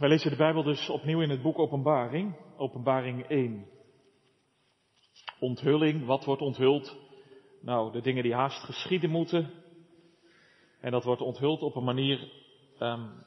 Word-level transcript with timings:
Wij 0.00 0.08
lezen 0.08 0.30
de 0.30 0.36
Bijbel 0.36 0.62
dus 0.62 0.90
opnieuw 0.90 1.20
in 1.20 1.30
het 1.30 1.42
boek 1.42 1.58
Openbaring, 1.58 2.36
Openbaring 2.56 3.26
1. 3.26 3.66
Onthulling, 5.40 6.06
wat 6.06 6.24
wordt 6.24 6.42
onthuld? 6.42 6.98
Nou, 7.62 7.92
de 7.92 8.00
dingen 8.00 8.22
die 8.22 8.34
haast 8.34 8.64
geschieden 8.64 9.10
moeten. 9.10 9.50
En 10.80 10.90
dat 10.90 11.04
wordt 11.04 11.20
onthuld 11.20 11.62
op 11.62 11.76
een 11.76 11.84
manier 11.84 12.32
um, 12.78 13.24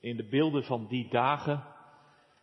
in 0.00 0.16
de 0.16 0.28
beelden 0.28 0.64
van 0.64 0.86
die 0.86 1.08
dagen. 1.08 1.64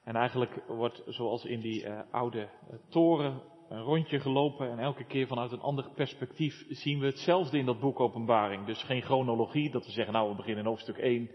En 0.03 0.15
eigenlijk 0.15 0.63
wordt 0.67 1.03
zoals 1.05 1.45
in 1.45 1.59
die 1.59 1.83
uh, 1.83 1.99
oude 2.11 2.39
uh, 2.39 2.75
toren 2.89 3.41
een 3.69 3.81
rondje 3.81 4.19
gelopen 4.19 4.69
en 4.71 4.79
elke 4.79 5.05
keer 5.05 5.27
vanuit 5.27 5.51
een 5.51 5.61
ander 5.61 5.89
perspectief 5.95 6.65
zien 6.69 6.99
we 6.99 7.05
hetzelfde 7.05 7.57
in 7.57 7.65
dat 7.65 7.79
boek 7.79 7.99
Openbaring. 7.99 8.65
Dus 8.65 8.83
geen 8.83 9.01
chronologie, 9.01 9.71
dat 9.71 9.85
we 9.85 9.91
zeggen 9.91 10.13
nou 10.13 10.29
we 10.29 10.35
beginnen 10.35 10.63
in 10.63 10.69
hoofdstuk 10.69 10.97
1 10.97 11.29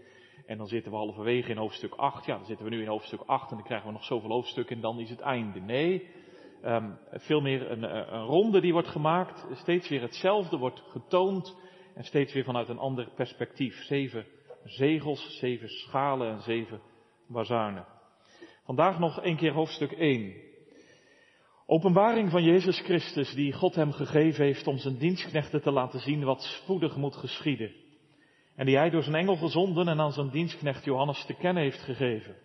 en 0.49 0.57
dan 0.57 0.67
zitten 0.67 0.91
we 0.91 0.97
halverwege 0.97 1.49
in 1.49 1.57
hoofdstuk 1.57 1.93
8. 1.93 2.25
Ja, 2.25 2.35
dan 2.35 2.45
zitten 2.45 2.65
we 2.65 2.71
nu 2.71 2.81
in 2.81 2.87
hoofdstuk 2.87 3.21
8 3.25 3.49
en 3.49 3.55
dan 3.55 3.65
krijgen 3.65 3.87
we 3.87 3.93
nog 3.93 4.03
zoveel 4.03 4.29
hoofdstukken 4.29 4.75
en 4.75 4.81
dan 4.81 4.99
is 4.99 5.09
het 5.09 5.19
einde. 5.19 5.59
Nee, 5.59 6.07
um, 6.65 6.97
veel 7.11 7.41
meer 7.41 7.71
een, 7.71 7.83
een 8.13 8.25
ronde 8.25 8.61
die 8.61 8.71
wordt 8.71 8.87
gemaakt, 8.87 9.47
steeds 9.53 9.89
weer 9.89 10.01
hetzelfde 10.01 10.57
wordt 10.57 10.83
getoond 10.87 11.55
en 11.95 12.03
steeds 12.03 12.33
weer 12.33 12.43
vanuit 12.43 12.69
een 12.69 12.79
ander 12.79 13.09
perspectief. 13.15 13.83
Zeven 13.83 14.25
zegels, 14.63 15.37
zeven 15.37 15.69
schalen 15.69 16.31
en 16.31 16.41
zeven 16.41 16.81
bazuinen. 17.27 17.85
Vandaag 18.63 18.99
nog 18.99 19.23
een 19.23 19.37
keer 19.37 19.53
hoofdstuk 19.53 19.91
1. 19.91 20.33
Openbaring 21.65 22.31
van 22.31 22.43
Jezus 22.43 22.79
Christus 22.79 23.33
die 23.33 23.53
God 23.53 23.75
hem 23.75 23.91
gegeven 23.91 24.45
heeft 24.45 24.67
om 24.67 24.77
zijn 24.77 24.97
dienstknechten 24.97 25.61
te 25.61 25.71
laten 25.71 25.99
zien 25.99 26.23
wat 26.23 26.41
spoedig 26.41 26.95
moet 26.95 27.15
geschieden. 27.15 27.78
En 28.59 28.65
die 28.65 28.77
hij 28.77 28.89
door 28.89 29.03
zijn 29.03 29.15
engel 29.15 29.35
gezonden 29.35 29.87
en 29.87 29.99
aan 29.99 30.11
zijn 30.11 30.29
dienstknecht 30.29 30.85
Johannes 30.85 31.25
te 31.25 31.33
kennen 31.33 31.63
heeft 31.63 31.81
gegeven. 31.81 32.35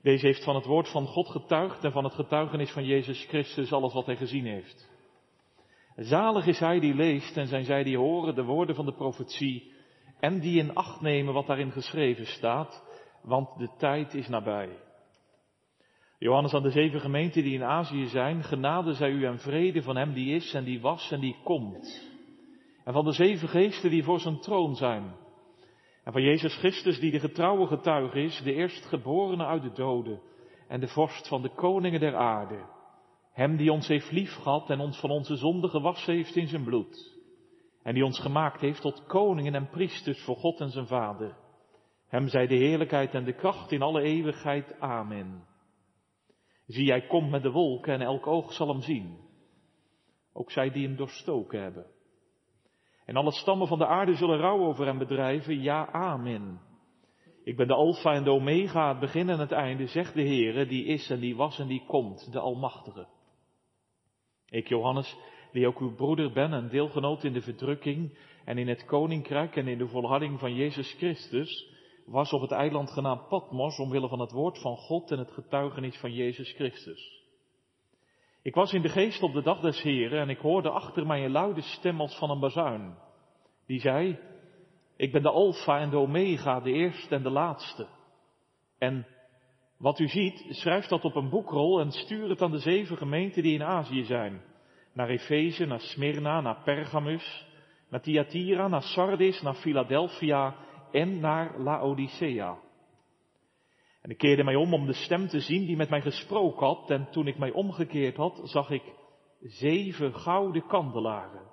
Deze 0.00 0.26
heeft 0.26 0.44
van 0.44 0.54
het 0.54 0.64
woord 0.64 0.88
van 0.88 1.06
God 1.06 1.28
getuigd 1.28 1.84
en 1.84 1.92
van 1.92 2.04
het 2.04 2.14
getuigenis 2.14 2.70
van 2.70 2.84
Jezus 2.84 3.24
Christus 3.24 3.72
alles 3.72 3.92
wat 3.92 4.06
hij 4.06 4.16
gezien 4.16 4.46
heeft. 4.46 4.90
Zalig 5.96 6.46
is 6.46 6.58
hij 6.58 6.80
die 6.80 6.94
leest 6.94 7.36
en 7.36 7.46
zijn 7.46 7.64
zij 7.64 7.82
die 7.82 7.96
horen 7.96 8.34
de 8.34 8.42
woorden 8.42 8.74
van 8.74 8.84
de 8.84 8.94
profetie 8.94 9.72
en 10.20 10.40
die 10.40 10.58
in 10.58 10.74
acht 10.74 11.00
nemen 11.00 11.34
wat 11.34 11.46
daarin 11.46 11.72
geschreven 11.72 12.26
staat, 12.26 12.84
want 13.22 13.58
de 13.58 13.68
tijd 13.78 14.14
is 14.14 14.28
nabij. 14.28 14.78
Johannes 16.18 16.54
aan 16.54 16.62
de 16.62 16.70
zeven 16.70 17.00
gemeenten 17.00 17.42
die 17.42 17.54
in 17.54 17.64
Azië 17.64 18.06
zijn, 18.06 18.42
genade 18.42 18.92
zij 18.94 19.10
u 19.10 19.24
en 19.24 19.38
vrede 19.38 19.82
van 19.82 19.96
hem 19.96 20.12
die 20.12 20.34
is 20.34 20.54
en 20.54 20.64
die 20.64 20.80
was 20.80 21.10
en 21.10 21.20
die 21.20 21.36
komt. 21.44 22.11
En 22.84 22.92
van 22.92 23.04
de 23.04 23.12
zeven 23.12 23.48
geesten 23.48 23.90
die 23.90 24.04
voor 24.04 24.20
zijn 24.20 24.40
troon 24.40 24.74
zijn. 24.74 25.14
En 26.04 26.12
van 26.12 26.22
Jezus 26.22 26.56
Christus 26.56 27.00
die 27.00 27.10
de 27.10 27.20
getrouwe 27.20 27.66
getuige 27.66 28.20
is, 28.20 28.40
de 28.44 28.52
eerstgeborene 28.52 29.44
uit 29.44 29.62
de 29.62 29.72
doden 29.72 30.20
en 30.68 30.80
de 30.80 30.88
vorst 30.88 31.28
van 31.28 31.42
de 31.42 31.54
koningen 31.54 32.00
der 32.00 32.16
aarde. 32.16 32.64
Hem 33.32 33.56
die 33.56 33.72
ons 33.72 33.88
heeft 33.88 34.10
lief 34.10 34.34
gehad 34.34 34.70
en 34.70 34.80
ons 34.80 35.00
van 35.00 35.10
onze 35.10 35.36
zonde 35.36 35.68
gewassen 35.68 36.14
heeft 36.14 36.36
in 36.36 36.48
zijn 36.48 36.64
bloed. 36.64 37.20
En 37.82 37.94
die 37.94 38.04
ons 38.04 38.20
gemaakt 38.20 38.60
heeft 38.60 38.80
tot 38.80 39.06
koningen 39.06 39.54
en 39.54 39.68
priesters 39.68 40.24
voor 40.24 40.36
God 40.36 40.60
en 40.60 40.70
zijn 40.70 40.86
Vader. 40.86 41.36
Hem 42.06 42.28
zij 42.28 42.46
de 42.46 42.54
heerlijkheid 42.54 43.14
en 43.14 43.24
de 43.24 43.34
kracht 43.34 43.72
in 43.72 43.82
alle 43.82 44.02
eeuwigheid. 44.02 44.80
Amen. 44.80 45.44
Zie, 46.66 46.90
hij 46.90 47.06
komt 47.06 47.30
met 47.30 47.42
de 47.42 47.50
wolken 47.50 47.94
en 47.94 48.00
elk 48.00 48.26
oog 48.26 48.52
zal 48.52 48.68
hem 48.68 48.82
zien. 48.82 49.18
Ook 50.32 50.50
zij 50.50 50.70
die 50.70 50.86
hem 50.86 50.96
doorstoken 50.96 51.62
hebben. 51.62 51.86
En 53.04 53.16
alle 53.16 53.32
stammen 53.32 53.66
van 53.66 53.78
de 53.78 53.86
aarde 53.86 54.14
zullen 54.14 54.38
rouw 54.38 54.64
over 54.64 54.86
hem 54.86 54.98
bedrijven. 54.98 55.62
Ja, 55.62 55.92
amen. 55.92 56.60
Ik 57.44 57.56
ben 57.56 57.66
de 57.66 57.74
Alpha 57.74 58.12
en 58.12 58.24
de 58.24 58.30
Omega, 58.30 58.88
het 58.88 59.00
begin 59.00 59.28
en 59.28 59.38
het 59.38 59.52
einde, 59.52 59.86
zegt 59.86 60.14
de 60.14 60.22
Heere, 60.22 60.66
die 60.66 60.84
is 60.84 61.10
en 61.10 61.20
die 61.20 61.36
was 61.36 61.58
en 61.58 61.66
die 61.66 61.84
komt, 61.86 62.32
de 62.32 62.38
Almachtige. 62.38 63.06
Ik, 64.48 64.68
Johannes, 64.68 65.16
die 65.52 65.66
ook 65.66 65.78
uw 65.78 65.94
broeder 65.94 66.32
ben 66.32 66.52
en 66.52 66.68
deelgenoot 66.68 67.24
in 67.24 67.32
de 67.32 67.42
verdrukking 67.42 68.18
en 68.44 68.58
in 68.58 68.68
het 68.68 68.84
koninkrijk 68.84 69.56
en 69.56 69.68
in 69.68 69.78
de 69.78 69.88
volharding 69.88 70.38
van 70.38 70.54
Jezus 70.54 70.92
Christus, 70.92 71.70
was 72.06 72.32
op 72.32 72.40
het 72.40 72.50
eiland 72.50 72.90
genaamd 72.90 73.28
Patmos 73.28 73.78
omwille 73.78 74.08
van 74.08 74.20
het 74.20 74.32
woord 74.32 74.58
van 74.60 74.76
God 74.76 75.10
en 75.10 75.18
het 75.18 75.30
getuigenis 75.30 75.96
van 75.96 76.12
Jezus 76.12 76.52
Christus. 76.52 77.21
Ik 78.42 78.54
was 78.54 78.72
in 78.72 78.82
de 78.82 78.88
geest 78.88 79.22
op 79.22 79.32
de 79.32 79.42
dag 79.42 79.60
des 79.60 79.82
Heren 79.82 80.20
en 80.20 80.28
ik 80.28 80.38
hoorde 80.38 80.70
achter 80.70 81.06
mij 81.06 81.24
een 81.24 81.30
luide 81.30 81.60
stem 81.60 82.00
als 82.00 82.18
van 82.18 82.30
een 82.30 82.40
bazuin. 82.40 82.94
Die 83.66 83.80
zei, 83.80 84.18
ik 84.96 85.12
ben 85.12 85.22
de 85.22 85.30
Alpha 85.30 85.78
en 85.78 85.90
de 85.90 85.96
Omega, 85.96 86.60
de 86.60 86.72
eerste 86.72 87.14
en 87.14 87.22
de 87.22 87.30
laatste. 87.30 87.86
En 88.78 89.06
wat 89.78 89.98
u 89.98 90.08
ziet, 90.08 90.46
schrijf 90.48 90.86
dat 90.86 91.04
op 91.04 91.14
een 91.14 91.28
boekrol 91.28 91.80
en 91.80 91.90
stuur 91.90 92.28
het 92.28 92.42
aan 92.42 92.50
de 92.50 92.58
zeven 92.58 92.96
gemeenten 92.96 93.42
die 93.42 93.54
in 93.54 93.62
Azië 93.62 94.04
zijn. 94.04 94.42
Naar 94.92 95.08
Efeze, 95.08 95.64
naar 95.64 95.80
Smyrna, 95.80 96.40
naar 96.40 96.62
Pergamus, 96.64 97.46
naar 97.88 98.00
Thyatira, 98.00 98.68
naar 98.68 98.82
Sardis, 98.82 99.42
naar 99.42 99.54
Philadelphia 99.54 100.54
en 100.92 101.20
naar 101.20 101.58
Laodicea. 101.58 102.58
En 104.02 104.10
ik 104.10 104.18
keerde 104.18 104.44
mij 104.44 104.54
om 104.54 104.74
om 104.74 104.86
de 104.86 104.92
stem 104.92 105.28
te 105.28 105.40
zien 105.40 105.66
die 105.66 105.76
met 105.76 105.90
mij 105.90 106.00
gesproken 106.00 106.66
had. 106.66 106.90
En 106.90 107.10
toen 107.10 107.26
ik 107.26 107.38
mij 107.38 107.50
omgekeerd 107.50 108.16
had, 108.16 108.40
zag 108.44 108.70
ik 108.70 108.82
zeven 109.40 110.14
gouden 110.14 110.66
kandelaren. 110.66 111.50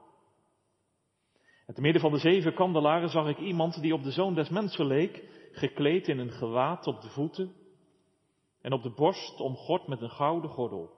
En 1.66 1.74
te 1.74 1.82
midden 1.82 2.02
van 2.02 2.12
de 2.12 2.18
zeven 2.18 2.54
kandelaren 2.54 3.10
zag 3.10 3.28
ik 3.28 3.38
iemand 3.38 3.82
die 3.82 3.94
op 3.94 4.04
de 4.04 4.12
zoon 4.12 4.36
des 4.36 4.50
mensen 4.50 4.86
leek, 4.86 5.24
gekleed 5.52 6.08
in 6.08 6.20
een 6.20 6.32
gewaad 6.32 6.88
op 6.88 7.02
de 7.02 7.10
voeten 7.10 7.54
en 8.62 8.74
op 8.74 8.84
de 8.84 8.92
borst 8.92 9.40
omgord 9.40 9.88
met 9.88 10.02
een 10.02 10.10
gouden 10.10 10.50
gordel. 10.50 10.98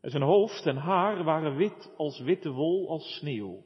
En 0.00 0.10
zijn 0.10 0.22
hoofd 0.22 0.66
en 0.66 0.76
haar 0.76 1.24
waren 1.24 1.56
wit 1.56 1.94
als 1.96 2.20
witte 2.20 2.50
wol 2.50 2.88
als 2.88 3.16
sneeuw. 3.16 3.62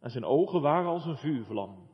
En 0.00 0.10
zijn 0.10 0.24
ogen 0.24 0.60
waren 0.60 0.90
als 0.90 1.04
een 1.04 1.16
vuurvlam. 1.16 1.85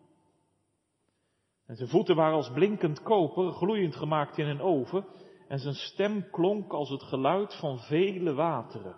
En 1.66 1.76
zijn 1.76 1.88
voeten 1.88 2.16
waren 2.16 2.34
als 2.34 2.50
blinkend 2.50 3.02
koper, 3.02 3.52
gloeiend 3.52 3.96
gemaakt 3.96 4.38
in 4.38 4.46
een 4.46 4.60
oven. 4.60 5.06
En 5.48 5.58
zijn 5.58 5.74
stem 5.74 6.30
klonk 6.30 6.72
als 6.72 6.90
het 6.90 7.02
geluid 7.02 7.54
van 7.54 7.78
vele 7.78 8.34
wateren. 8.34 8.96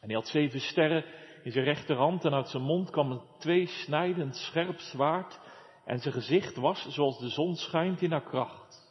En 0.00 0.06
hij 0.06 0.14
had 0.14 0.26
zeven 0.26 0.60
sterren 0.60 1.04
in 1.42 1.52
zijn 1.52 1.64
rechterhand 1.64 2.24
en 2.24 2.34
uit 2.34 2.48
zijn 2.48 2.62
mond 2.62 2.90
kwam 2.90 3.10
een 3.10 3.22
tweesnijdend 3.38 4.36
scherp 4.36 4.78
zwaard. 4.78 5.40
En 5.84 5.98
zijn 5.98 6.14
gezicht 6.14 6.56
was 6.56 6.86
zoals 6.88 7.18
de 7.18 7.28
zon 7.28 7.54
schijnt 7.54 8.02
in 8.02 8.10
haar 8.10 8.24
kracht. 8.24 8.84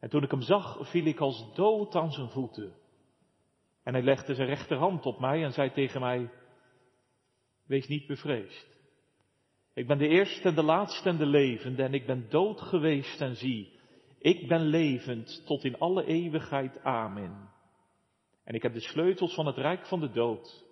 En 0.00 0.10
toen 0.10 0.22
ik 0.22 0.30
hem 0.30 0.42
zag, 0.42 0.78
viel 0.90 1.04
ik 1.04 1.20
als 1.20 1.54
dood 1.54 1.94
aan 1.94 2.12
zijn 2.12 2.28
voeten. 2.28 2.74
En 3.82 3.92
hij 3.92 4.02
legde 4.02 4.34
zijn 4.34 4.48
rechterhand 4.48 5.06
op 5.06 5.20
mij 5.20 5.44
en 5.44 5.52
zei 5.52 5.72
tegen 5.72 6.00
mij, 6.00 6.30
Wees 7.66 7.88
niet 7.88 8.06
bevreesd. 8.06 8.73
Ik 9.74 9.86
ben 9.86 9.98
de 9.98 10.08
eerste 10.08 10.48
en 10.48 10.54
de 10.54 10.62
laatste 10.62 11.08
en 11.08 11.16
de 11.16 11.26
levende 11.26 11.82
en 11.82 11.94
ik 11.94 12.06
ben 12.06 12.26
dood 12.28 12.60
geweest 12.60 13.20
en 13.20 13.36
zie, 13.36 13.72
ik 14.18 14.48
ben 14.48 14.60
levend 14.60 15.42
tot 15.46 15.64
in 15.64 15.78
alle 15.78 16.04
eeuwigheid. 16.04 16.82
Amen. 16.82 17.48
En 18.44 18.54
ik 18.54 18.62
heb 18.62 18.72
de 18.72 18.80
sleutels 18.80 19.34
van 19.34 19.46
het 19.46 19.56
rijk 19.56 19.86
van 19.86 20.00
de 20.00 20.10
dood 20.10 20.64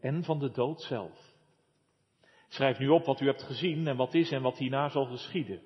en 0.00 0.24
van 0.24 0.38
de 0.38 0.50
dood 0.50 0.80
zelf. 0.80 1.32
Schrijf 2.48 2.78
nu 2.78 2.88
op 2.88 3.04
wat 3.04 3.20
u 3.20 3.26
hebt 3.26 3.42
gezien 3.42 3.86
en 3.86 3.96
wat 3.96 4.14
is 4.14 4.30
en 4.30 4.42
wat 4.42 4.58
hierna 4.58 4.88
zal 4.88 5.04
geschieden. 5.04 5.60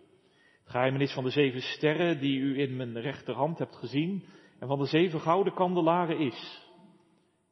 Het 0.61 0.71
geheimenis 0.71 1.13
van 1.13 1.25
de 1.25 1.31
zeven 1.31 1.61
sterren 1.61 2.21
die 2.21 2.39
u 2.39 2.61
in 2.61 2.77
mijn 2.77 3.01
rechterhand 3.01 3.59
hebt 3.59 3.77
gezien 3.77 4.25
en 4.59 4.69
van 4.69 4.79
de 4.79 4.87
zeven 4.87 5.21
gouden 5.21 5.55
kandelaren 5.55 6.19
is. 6.19 6.65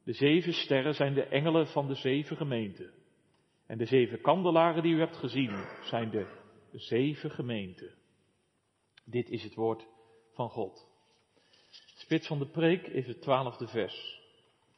De 0.03 0.13
zeven 0.13 0.53
sterren 0.53 0.93
zijn 0.93 1.13
de 1.13 1.23
engelen 1.23 1.67
van 1.67 1.87
de 1.87 1.95
zeven 1.95 2.37
gemeenten. 2.37 2.93
En 3.67 3.77
de 3.77 3.85
zeven 3.85 4.21
kandelaren 4.21 4.83
die 4.83 4.93
u 4.93 4.99
hebt 4.99 5.15
gezien 5.15 5.65
zijn 5.83 6.09
de 6.09 6.27
zeven 6.71 7.31
gemeenten. 7.31 7.93
Dit 9.05 9.29
is 9.29 9.43
het 9.43 9.55
woord 9.55 9.87
van 10.31 10.49
God. 10.49 10.87
Spits 11.95 12.27
van 12.27 12.39
de 12.39 12.47
preek 12.47 12.87
is 12.87 13.07
het 13.07 13.21
twaalfde 13.21 13.67
vers 13.67 14.21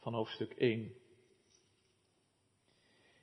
van 0.00 0.14
hoofdstuk 0.14 0.52
1. 0.52 0.92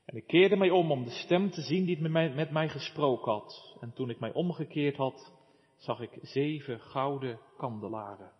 En 0.06 0.16
ik 0.16 0.28
keerde 0.28 0.56
mij 0.56 0.70
om 0.70 0.92
om 0.92 1.04
de 1.04 1.12
stem 1.12 1.50
te 1.50 1.62
zien 1.62 1.86
die 1.86 2.02
met 2.02 2.12
mij, 2.12 2.34
met 2.34 2.52
mij 2.52 2.70
gesproken 2.70 3.32
had. 3.32 3.78
En 3.82 3.94
toen 3.94 4.10
ik 4.10 4.20
mij 4.20 4.34
omgekeerd 4.34 4.96
had, 4.96 5.34
zag 5.78 6.00
ik 6.00 6.20
zeven 6.22 6.80
gouden 6.80 7.40
kandelaren. 7.58 8.32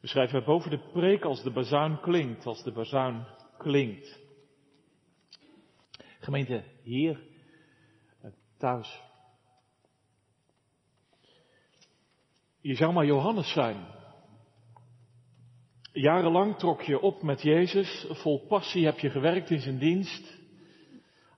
We 0.00 0.08
schrijven 0.08 0.44
boven 0.44 0.70
de 0.70 0.90
preek 0.92 1.24
als 1.24 1.42
de 1.42 1.50
bazuin 1.50 2.00
klinkt, 2.00 2.46
als 2.46 2.62
de 2.62 2.72
bazuin 2.72 3.26
klinkt. 3.58 4.21
Gemeente, 6.22 6.62
hier, 6.82 7.20
eh, 8.20 8.30
thuis. 8.58 9.02
Je 12.60 12.74
zou 12.74 12.92
maar 12.92 13.04
Johannes 13.06 13.52
zijn. 13.52 13.76
Jarenlang 15.92 16.58
trok 16.58 16.82
je 16.82 17.00
op 17.00 17.22
met 17.22 17.42
Jezus, 17.42 18.06
vol 18.08 18.46
passie 18.46 18.84
heb 18.84 18.98
je 18.98 19.10
gewerkt 19.10 19.50
in 19.50 19.60
zijn 19.60 19.78
dienst. 19.78 20.38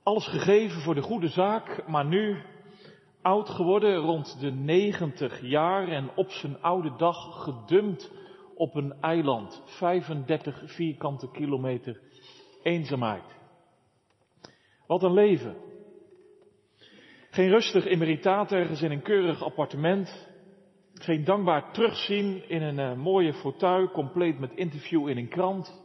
Alles 0.03 0.27
gegeven 0.27 0.81
voor 0.81 0.95
de 0.95 1.03
goede 1.03 1.29
zaak, 1.29 1.87
maar 1.89 2.07
nu 2.07 2.43
oud 3.23 3.49
geworden, 3.49 3.97
rond 3.97 4.41
de 4.41 4.51
90 4.51 5.41
jaar 5.41 5.89
en 5.89 6.11
op 6.17 6.31
zijn 6.31 6.63
oude 6.63 6.97
dag 6.97 7.43
gedumpt 7.43 8.13
op 8.55 8.75
een 8.75 8.93
eiland. 9.01 9.63
35 9.65 10.63
vierkante 10.65 11.31
kilometer 11.31 12.01
eenzaamheid. 12.63 13.43
Wat 14.87 15.03
een 15.03 15.13
leven. 15.13 15.57
Geen 17.31 17.49
rustig 17.49 17.87
emeritaat 17.87 18.53
ergens 18.53 18.83
in 18.83 18.91
een 18.91 19.03
keurig 19.03 19.43
appartement. 19.43 20.29
Geen 20.95 21.25
dankbaar 21.25 21.73
terugzien 21.73 22.49
in 22.49 22.63
een 22.63 22.79
uh, 22.79 23.03
mooie 23.03 23.33
fauteuil, 23.33 23.91
compleet 23.91 24.39
met 24.39 24.53
interview 24.55 25.09
in 25.09 25.17
een 25.17 25.29
krant. 25.29 25.83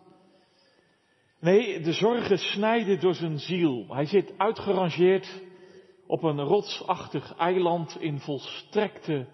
Nee, 1.40 1.80
de 1.80 1.94
zorgen 1.94 2.38
snijden 2.38 3.00
door 3.00 3.14
zijn 3.14 3.40
ziel. 3.40 3.86
Hij 3.88 4.06
zit 4.06 4.34
uitgerangeerd 4.38 5.44
op 6.08 6.24
een 6.24 6.40
rotsachtig 6.40 7.36
eiland 7.38 7.98
in 8.00 8.20
volstrekte 8.20 9.28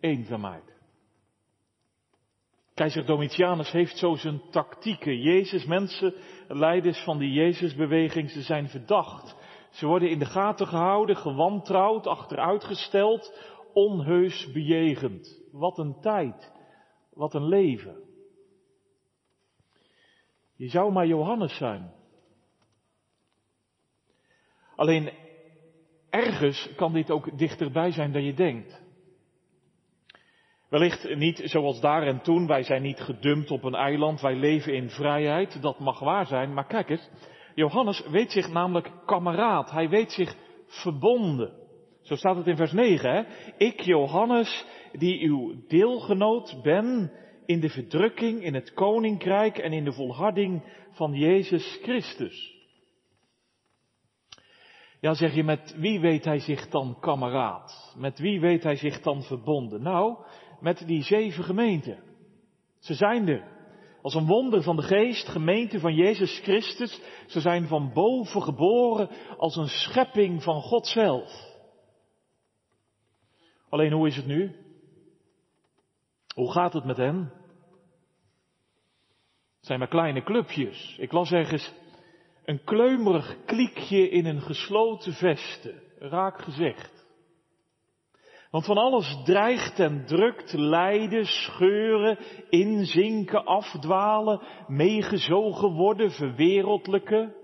eenzaamheid. 0.00 0.73
Keizer 2.74 3.06
Domitianus 3.06 3.70
heeft 3.70 3.98
zo 3.98 4.14
zijn 4.14 4.42
tactieken. 4.50 5.20
Jezus, 5.20 5.64
mensen, 5.64 6.14
leiders 6.48 7.04
van 7.04 7.18
die 7.18 7.32
Jezusbeweging, 7.32 8.30
ze 8.30 8.42
zijn 8.42 8.68
verdacht. 8.68 9.36
Ze 9.70 9.86
worden 9.86 10.10
in 10.10 10.18
de 10.18 10.24
gaten 10.24 10.66
gehouden, 10.66 11.16
gewantrouwd, 11.16 12.06
achteruitgesteld, 12.06 13.38
onheus 13.72 14.52
bejegend. 14.52 15.42
Wat 15.52 15.78
een 15.78 16.00
tijd, 16.00 16.52
wat 17.12 17.34
een 17.34 17.48
leven. 17.48 18.02
Je 20.56 20.68
zou 20.68 20.92
maar 20.92 21.06
Johannes 21.06 21.56
zijn. 21.56 21.92
Alleen 24.76 25.12
ergens 26.10 26.74
kan 26.76 26.92
dit 26.92 27.10
ook 27.10 27.38
dichterbij 27.38 27.90
zijn 27.90 28.12
dan 28.12 28.22
je 28.22 28.34
denkt. 28.34 28.83
Wellicht 30.68 31.14
niet 31.14 31.40
zoals 31.44 31.80
daar 31.80 32.02
en 32.02 32.20
toen, 32.20 32.46
wij 32.46 32.62
zijn 32.62 32.82
niet 32.82 33.00
gedumpt 33.00 33.50
op 33.50 33.64
een 33.64 33.74
eiland, 33.74 34.20
wij 34.20 34.34
leven 34.34 34.74
in 34.74 34.90
vrijheid, 34.90 35.62
dat 35.62 35.78
mag 35.78 35.98
waar 35.98 36.26
zijn, 36.26 36.54
maar 36.54 36.66
kijk 36.66 36.90
eens, 36.90 37.10
Johannes 37.54 38.06
weet 38.10 38.32
zich 38.32 38.52
namelijk 38.52 38.90
kameraad, 39.06 39.70
hij 39.70 39.88
weet 39.88 40.12
zich 40.12 40.36
verbonden. 40.66 41.52
Zo 42.02 42.14
staat 42.16 42.36
het 42.36 42.46
in 42.46 42.56
vers 42.56 42.72
9, 42.72 43.10
hè? 43.10 43.22
Ik, 43.56 43.80
Johannes, 43.80 44.66
die 44.92 45.28
uw 45.28 45.54
deelgenoot 45.68 46.60
ben 46.62 47.12
in 47.46 47.60
de 47.60 47.68
verdrukking, 47.68 48.42
in 48.42 48.54
het 48.54 48.72
koninkrijk 48.72 49.58
en 49.58 49.72
in 49.72 49.84
de 49.84 49.92
volharding 49.92 50.62
van 50.90 51.12
Jezus 51.12 51.78
Christus. 51.82 52.52
Ja, 55.00 55.14
zeg 55.14 55.34
je, 55.34 55.44
met 55.44 55.74
wie 55.78 56.00
weet 56.00 56.24
hij 56.24 56.38
zich 56.38 56.68
dan 56.68 56.96
kameraad? 57.00 57.94
Met 57.98 58.18
wie 58.18 58.40
weet 58.40 58.62
hij 58.62 58.76
zich 58.76 59.00
dan 59.00 59.22
verbonden? 59.22 59.82
Nou, 59.82 60.16
met 60.64 60.86
die 60.86 61.02
zeven 61.02 61.44
gemeenten. 61.44 61.98
Ze 62.78 62.94
zijn 62.94 63.28
er. 63.28 63.52
Als 64.02 64.14
een 64.14 64.26
wonder 64.26 64.62
van 64.62 64.76
de 64.76 64.82
geest, 64.82 65.28
gemeente 65.28 65.80
van 65.80 65.94
Jezus 65.94 66.40
Christus. 66.42 67.00
Ze 67.26 67.40
zijn 67.40 67.66
van 67.66 67.92
boven 67.92 68.42
geboren 68.42 69.08
als 69.36 69.56
een 69.56 69.68
schepping 69.68 70.42
van 70.42 70.60
God 70.60 70.86
zelf. 70.86 71.52
Alleen 73.68 73.92
hoe 73.92 74.06
is 74.06 74.16
het 74.16 74.26
nu? 74.26 74.56
Hoe 76.34 76.52
gaat 76.52 76.72
het 76.72 76.84
met 76.84 76.96
hen? 76.96 77.32
Het 79.56 79.66
zijn 79.66 79.78
maar 79.78 79.88
kleine 79.88 80.22
clubjes. 80.22 80.96
Ik 80.98 81.12
las 81.12 81.32
ergens 81.32 81.72
een 82.44 82.64
kleumerig 82.64 83.36
kliekje 83.44 84.08
in 84.08 84.26
een 84.26 84.40
gesloten 84.42 85.12
veste. 85.12 85.82
Raak 85.98 86.42
gezegd. 86.42 86.93
Want 88.54 88.66
van 88.66 88.76
alles 88.76 89.16
dreigt 89.24 89.78
en 89.78 90.06
drukt, 90.06 90.52
lijden, 90.52 91.26
scheuren, 91.26 92.18
inzinken, 92.48 93.44
afdwalen, 93.44 94.40
meegezogen 94.66 95.72
worden, 95.72 96.10
verwereldlijke. 96.10 97.34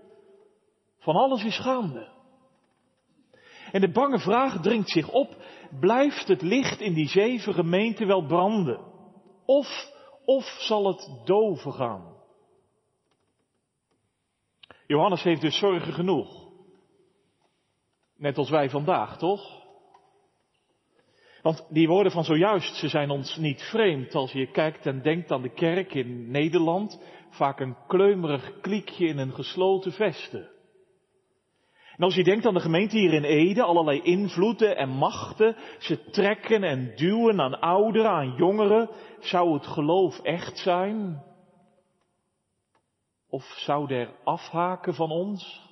Van 0.98 1.14
alles 1.16 1.44
is 1.44 1.58
gaande. 1.58 2.08
En 3.72 3.80
de 3.80 3.90
bange 3.90 4.18
vraag 4.18 4.60
dringt 4.60 4.90
zich 4.90 5.10
op, 5.10 5.36
blijft 5.80 6.28
het 6.28 6.42
licht 6.42 6.80
in 6.80 6.94
die 6.94 7.08
zeven 7.08 7.54
gemeenten 7.54 8.06
wel 8.06 8.26
branden? 8.26 8.80
Of, 9.44 9.92
of 10.24 10.44
zal 10.44 10.86
het 10.86 11.22
doven 11.24 11.72
gaan? 11.72 12.16
Johannes 14.86 15.22
heeft 15.22 15.40
dus 15.40 15.58
zorgen 15.58 15.92
genoeg. 15.92 16.48
Net 18.16 18.38
als 18.38 18.50
wij 18.50 18.70
vandaag, 18.70 19.18
toch? 19.18 19.59
Want 21.42 21.66
die 21.69 21.88
woorden 21.88 22.12
van 22.12 22.25
zojuist, 22.25 22.75
ze 22.75 22.88
zijn 22.88 23.10
ons 23.10 23.37
niet 23.37 23.62
vreemd 23.62 24.14
als 24.14 24.32
je 24.32 24.50
kijkt 24.50 24.87
en 24.87 25.02
denkt 25.02 25.31
aan 25.31 25.42
de 25.42 25.52
kerk 25.54 25.94
in 25.94 26.31
Nederland, 26.31 27.02
vaak 27.31 27.60
een 27.60 27.76
kleumerig 27.87 28.60
kliekje 28.60 29.06
in 29.06 29.19
een 29.19 29.32
gesloten 29.32 29.92
veste. 29.92 30.58
En 31.96 32.06
als 32.06 32.14
je 32.14 32.25
denkt 32.25 32.46
aan 32.46 32.54
de 32.54 32.60
gemeente 32.60 32.98
hier 32.98 33.12
in 33.12 33.25
Ede, 33.25 33.62
allerlei 33.62 34.00
invloeden 34.02 34.76
en 34.76 34.88
machten, 34.88 35.56
ze 35.78 36.10
trekken 36.10 36.62
en 36.62 36.92
duwen 36.96 37.40
aan 37.40 37.60
ouderen, 37.60 38.10
aan 38.10 38.34
jongeren, 38.36 38.90
zou 39.19 39.54
het 39.54 39.66
geloof 39.66 40.19
echt 40.19 40.58
zijn? 40.58 41.22
Of 43.28 43.44
zou 43.44 43.94
er 43.94 44.14
afhaken 44.25 44.94
van 44.94 45.10
ons? 45.10 45.69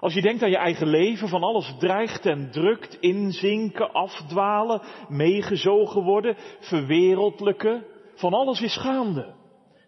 Als 0.00 0.14
je 0.14 0.22
denkt 0.22 0.42
aan 0.42 0.50
je 0.50 0.56
eigen 0.56 0.86
leven, 0.86 1.28
van 1.28 1.42
alles 1.42 1.74
dreigt 1.78 2.26
en 2.26 2.50
drukt, 2.50 3.00
inzinken, 3.00 3.92
afdwalen, 3.92 4.82
meegezogen 5.08 6.02
worden, 6.02 6.36
verwereldlijke, 6.60 7.86
van 8.14 8.32
alles 8.32 8.60
is 8.60 8.76
gaande. 8.76 9.34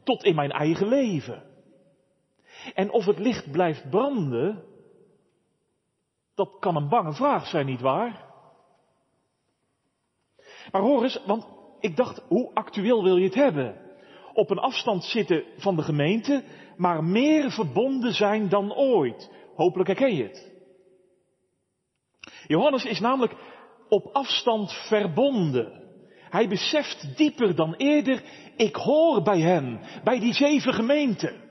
Tot 0.05 0.25
in 0.25 0.35
mijn 0.35 0.51
eigen 0.51 0.89
leven. 0.89 1.43
En 2.75 2.91
of 2.91 3.05
het 3.05 3.19
licht 3.19 3.51
blijft 3.51 3.91
branden, 3.91 4.65
dat 6.35 6.57
kan 6.59 6.77
een 6.77 6.89
bange 6.89 7.13
vraag 7.13 7.47
zijn, 7.47 7.67
niet 7.67 7.81
waar? 7.81 8.29
Maar 10.73 10.83
hoor 10.83 11.03
eens, 11.03 11.21
want 11.27 11.47
ik 11.81 11.97
dacht, 11.97 12.23
hoe 12.29 12.51
actueel 12.55 13.03
wil 13.03 13.17
je 13.17 13.25
het 13.25 13.35
hebben? 13.35 13.77
Op 14.33 14.51
een 14.51 14.59
afstand 14.59 15.05
zitten 15.05 15.45
van 15.57 15.77
de 15.77 15.83
gemeente, 15.83 16.45
maar 16.77 17.05
meer 17.05 17.51
verbonden 17.51 18.13
zijn 18.13 18.49
dan 18.49 18.75
ooit. 18.75 19.31
Hopelijk 19.61 19.89
herken 19.89 20.17
je 20.17 20.23
het. 20.23 20.53
Johannes 22.47 22.85
is 22.85 23.01
namelijk 23.01 23.35
op 23.89 24.07
afstand 24.13 24.73
verbonden. 24.73 25.83
Hij 26.31 26.49
beseft 26.49 27.17
dieper 27.17 27.55
dan 27.55 27.75
eerder, 27.75 28.23
ik 28.57 28.77
hoor 28.77 29.23
bij 29.23 29.41
hem, 29.41 29.81
bij 30.05 30.21
die 30.21 30.33
zeven 30.33 30.73
gemeenten. 30.73 31.49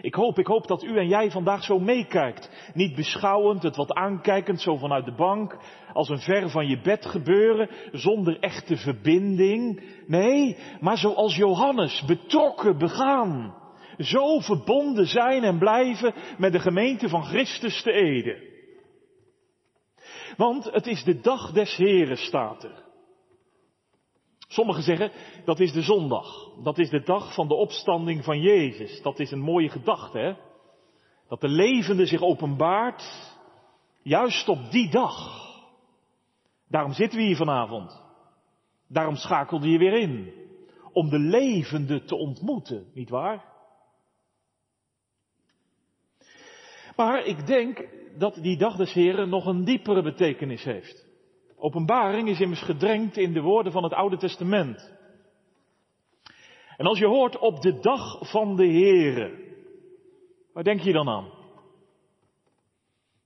Ik 0.00 0.14
hoop, 0.14 0.38
ik 0.38 0.46
hoop 0.46 0.66
dat 0.66 0.82
u 0.82 0.98
en 0.98 1.08
jij 1.08 1.30
vandaag 1.30 1.64
zo 1.64 1.78
meekijkt. 1.78 2.70
Niet 2.74 2.94
beschouwend, 2.94 3.62
het 3.62 3.76
wat 3.76 3.92
aankijkend, 3.92 4.60
zo 4.60 4.76
vanuit 4.76 5.04
de 5.04 5.14
bank, 5.14 5.56
als 5.92 6.08
een 6.08 6.20
ver 6.20 6.50
van 6.50 6.66
je 6.66 6.80
bed 6.80 7.06
gebeuren, 7.06 7.70
zonder 7.92 8.40
echte 8.40 8.76
verbinding. 8.76 9.82
Nee, 10.06 10.56
maar 10.80 10.96
zoals 10.98 11.36
Johannes, 11.36 12.04
betrokken, 12.06 12.78
begaan 12.78 13.66
zo 13.98 14.40
verbonden 14.40 15.06
zijn 15.06 15.44
en 15.44 15.58
blijven 15.58 16.14
met 16.38 16.52
de 16.52 16.60
gemeente 16.60 17.08
van 17.08 17.24
Christus 17.24 17.82
te 17.82 17.92
Ede. 17.92 18.56
Want 20.36 20.64
het 20.64 20.86
is 20.86 21.04
de 21.04 21.20
dag 21.20 21.52
des 21.52 21.76
Heren, 21.76 22.16
staat 22.16 22.64
er. 22.64 22.84
Sommigen 24.48 24.82
zeggen 24.82 25.12
dat 25.44 25.60
is 25.60 25.72
de 25.72 25.82
zondag. 25.82 26.50
Dat 26.62 26.78
is 26.78 26.90
de 26.90 27.02
dag 27.02 27.34
van 27.34 27.48
de 27.48 27.54
opstanding 27.54 28.24
van 28.24 28.40
Jezus. 28.40 29.02
Dat 29.02 29.18
is 29.18 29.30
een 29.30 29.40
mooie 29.40 29.68
gedachte, 29.68 30.18
hè? 30.18 30.34
Dat 31.28 31.40
de 31.40 31.48
levende 31.48 32.06
zich 32.06 32.22
openbaart 32.22 33.02
juist 34.02 34.48
op 34.48 34.70
die 34.70 34.90
dag. 34.90 35.46
Daarom 36.68 36.92
zitten 36.92 37.18
we 37.18 37.24
hier 37.24 37.36
vanavond. 37.36 38.02
Daarom 38.88 39.16
schakelde 39.16 39.68
je 39.68 39.78
weer 39.78 39.98
in. 39.98 40.32
Om 40.92 41.08
de 41.08 41.18
levende 41.18 42.04
te 42.04 42.14
ontmoeten, 42.14 42.90
niet 42.94 43.08
waar? 43.08 43.44
Maar 46.98 47.24
ik 47.24 47.46
denk 47.46 47.88
dat 48.16 48.34
die 48.34 48.56
dag 48.56 48.76
des 48.76 48.92
Heren 48.92 49.28
nog 49.28 49.46
een 49.46 49.64
diepere 49.64 50.02
betekenis 50.02 50.64
heeft. 50.64 51.06
Openbaring 51.56 52.28
is 52.28 52.40
immers 52.40 52.62
gedrenkt 52.62 53.16
in 53.16 53.32
de 53.32 53.40
woorden 53.40 53.72
van 53.72 53.82
het 53.82 53.92
Oude 53.92 54.16
Testament. 54.16 54.92
En 56.76 56.86
als 56.86 56.98
je 56.98 57.06
hoort 57.06 57.38
op 57.38 57.60
de 57.60 57.80
dag 57.80 58.30
van 58.30 58.56
de 58.56 58.66
Heren, 58.66 59.38
waar 60.52 60.64
denk 60.64 60.80
je 60.80 60.92
dan 60.92 61.08
aan? 61.08 61.28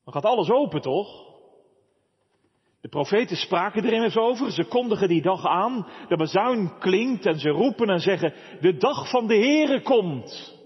Dan 0.04 0.12
gaat 0.12 0.24
alles 0.24 0.50
open, 0.50 0.80
toch? 0.80 1.30
De 2.80 2.88
profeten 2.88 3.36
spraken 3.36 3.84
er 3.84 3.92
immers 3.92 4.16
over, 4.16 4.52
ze 4.52 4.64
kondigen 4.64 5.08
die 5.08 5.22
dag 5.22 5.46
aan, 5.46 5.86
de 6.08 6.16
bazuin 6.16 6.78
klinkt 6.78 7.26
en 7.26 7.38
ze 7.38 7.48
roepen 7.48 7.88
en 7.88 8.00
zeggen, 8.00 8.34
de 8.60 8.76
dag 8.76 9.10
van 9.10 9.26
de 9.26 9.34
Heren 9.34 9.82
komt. 9.82 10.60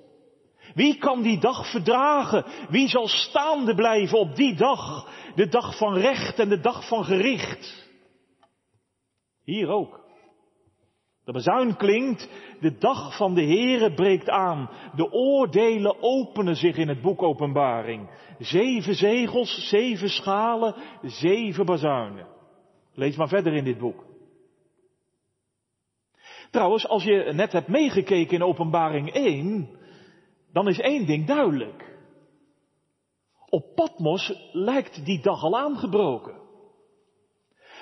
Wie 0.77 0.99
kan 0.99 1.23
die 1.23 1.39
dag 1.39 1.71
verdragen? 1.71 2.45
Wie 2.69 2.89
zal 2.89 3.09
staande 3.09 3.75
blijven 3.75 4.19
op 4.19 4.37
die 4.37 4.55
dag? 4.55 5.09
De 5.35 5.49
dag 5.49 5.77
van 5.79 5.95
recht 5.95 6.39
en 6.39 6.49
de 6.49 6.61
dag 6.61 6.89
van 6.89 7.05
gericht. 7.05 7.89
Hier 9.45 9.69
ook. 9.69 10.05
De 11.25 11.33
bezuin 11.33 11.77
klinkt, 11.77 12.29
de 12.61 12.79
dag 12.79 13.17
van 13.17 13.35
de 13.35 13.43
Heere 13.43 13.95
breekt 13.95 14.29
aan. 14.29 14.71
De 14.95 15.13
oordelen 15.13 16.03
openen 16.03 16.57
zich 16.57 16.77
in 16.77 16.89
het 16.89 17.03
boek 17.03 17.23
Openbaring. 17.23 18.11
Zeven 18.39 18.95
zegels, 18.95 19.69
zeven 19.69 20.09
schalen, 20.09 20.75
zeven 21.03 21.67
bazuinen. 21.67 22.27
Lees 22.95 23.17
maar 23.17 23.29
verder 23.29 23.55
in 23.55 23.65
dit 23.65 23.79
boek. 23.79 24.05
Trouwens, 26.51 26.89
als 26.89 27.05
je 27.05 27.33
net 27.33 27.53
hebt 27.53 27.69
meegekeken 27.69 28.35
in 28.35 28.45
Openbaring 28.45 29.11
1, 29.11 29.76
dan 30.57 30.69
is 30.69 30.79
één 30.79 31.07
ding 31.07 31.27
duidelijk. 31.27 31.99
Op 33.49 33.75
Patmos 33.75 34.33
lijkt 34.53 35.05
die 35.05 35.23
dag 35.23 35.43
al 35.43 35.59
aangebroken. 35.59 36.35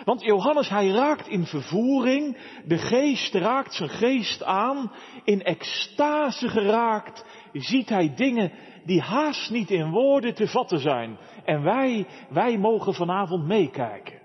Want 0.04 0.22
Johannes, 0.22 0.68
hij 0.68 0.88
raakt 0.88 1.28
in 1.28 1.46
vervoering, 1.46 2.38
de 2.66 2.78
geest 2.78 3.34
raakt 3.34 3.74
zijn 3.74 3.88
geest 3.88 4.42
aan, 4.42 4.92
in 5.24 5.42
extase 5.42 6.48
geraakt, 6.48 7.24
ziet 7.52 7.88
hij 7.88 8.14
dingen 8.14 8.52
die 8.84 9.00
haast 9.00 9.50
niet 9.50 9.70
in 9.70 9.90
woorden 9.90 10.34
te 10.34 10.46
vatten 10.46 10.78
zijn. 10.78 11.18
En 11.44 11.62
wij, 11.62 12.06
wij 12.30 12.58
mogen 12.58 12.94
vanavond 12.94 13.44
meekijken. 13.44 14.20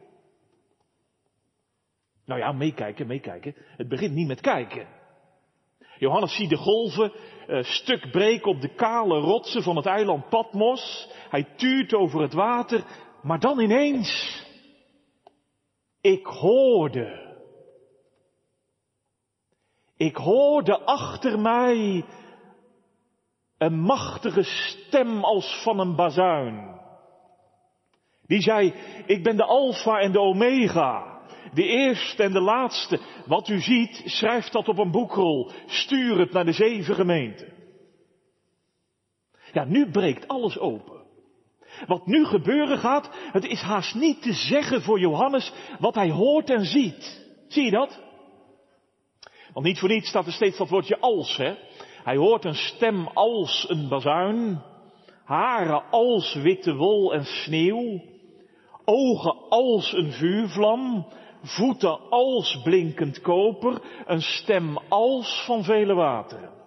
Nou 2.26 2.40
ja, 2.40 2.52
meekijken, 2.52 3.08
meekijken. 3.08 3.56
Het 3.78 3.88
begint 3.88 4.14
niet 4.14 4.28
met 4.28 4.42
kijken. 4.42 4.99
Johannes 6.00 6.36
ziet 6.36 6.50
de 6.50 6.58
golven 6.58 7.12
uh, 7.48 7.64
stuk 7.64 8.12
breken 8.12 8.52
op 8.52 8.62
de 8.62 8.76
kale 8.76 9.20
rotsen 9.20 9.64
van 9.64 9.76
het 9.76 9.86
eiland 9.86 10.30
Patmos. 10.30 11.10
Hij 11.30 11.44
tuurt 11.56 11.94
over 11.94 12.22
het 12.22 12.34
water, 12.34 12.84
maar 13.22 13.40
dan 13.40 13.60
ineens 13.60 14.42
ik 16.02 16.26
hoorde. 16.26 17.28
Ik 19.98 20.16
hoorde 20.16 20.80
achter 20.80 21.40
mij 21.40 22.06
een 23.58 23.80
machtige 23.80 24.44
stem 24.44 25.24
als 25.24 25.62
van 25.64 25.80
een 25.80 25.96
bazuin. 25.96 26.78
Die 28.26 28.42
zei, 28.42 28.74
ik 29.06 29.24
ben 29.24 29.38
de 29.38 29.44
alfa 29.44 30.00
en 30.00 30.12
de 30.12 30.20
omega, 30.20 31.19
de 31.54 31.64
eerste 31.64 32.24
en 32.24 32.32
de 32.32 32.42
laatste. 32.42 33.00
Wat 33.26 33.48
u 33.48 33.60
ziet, 33.60 34.02
schrijf 34.06 34.50
dat 34.50 34.68
op 34.68 34.78
een 34.78 34.92
boekrol, 34.92 35.52
stuur 35.66 36.20
het 36.20 36.32
naar 36.32 36.46
de 36.46 36.52
zeven 36.52 36.96
gemeenten. 36.96 37.54
Ja, 39.54 39.64
nu 39.64 39.92
breekt 39.92 40.28
alles 40.28 40.60
open. 40.60 40.98
Wat 41.88 42.06
nu 42.06 42.26
gebeuren 42.26 42.78
gaat, 42.78 43.10
het 43.32 43.46
is 43.46 43.62
haast 43.62 43.96
niet 43.96 44.22
te 44.22 44.34
zeggen 44.34 44.82
voor 44.82 45.00
Johannes 45.00 45.54
wat 45.80 45.96
hij 45.96 46.10
hoort 46.10 46.50
en 46.50 46.66
ziet. 46.66 47.28
Zie 47.48 47.64
je 47.64 47.72
dat? 47.72 48.00
Want 49.54 49.66
niet 49.66 49.80
voor 49.80 49.90
niets 49.90 50.10
staat 50.10 50.26
er 50.26 50.32
steeds 50.32 50.58
dat 50.58 50.70
woordje 50.70 51.00
als, 51.00 51.38
hè? 51.38 51.56
Hij 52.04 52.16
hoort 52.16 52.46
een 52.46 52.56
stem 52.56 53.08
als 53.08 53.66
een 53.70 53.88
bazuin, 53.88 54.62
haren 55.24 55.90
als 55.90 56.34
witte 56.34 56.76
wol 56.76 57.14
en 57.14 57.26
sneeuw, 57.26 58.02
ogen 58.90 59.36
als 59.50 59.94
een 59.94 60.12
vuurvlam, 60.12 61.08
voeten 61.42 62.10
als 62.10 62.62
blinkend 62.64 63.22
koper, 63.22 63.82
een 64.06 64.22
stem 64.22 64.78
als 64.90 65.44
van 65.46 65.64
vele 65.64 65.94
wateren. 65.94 66.58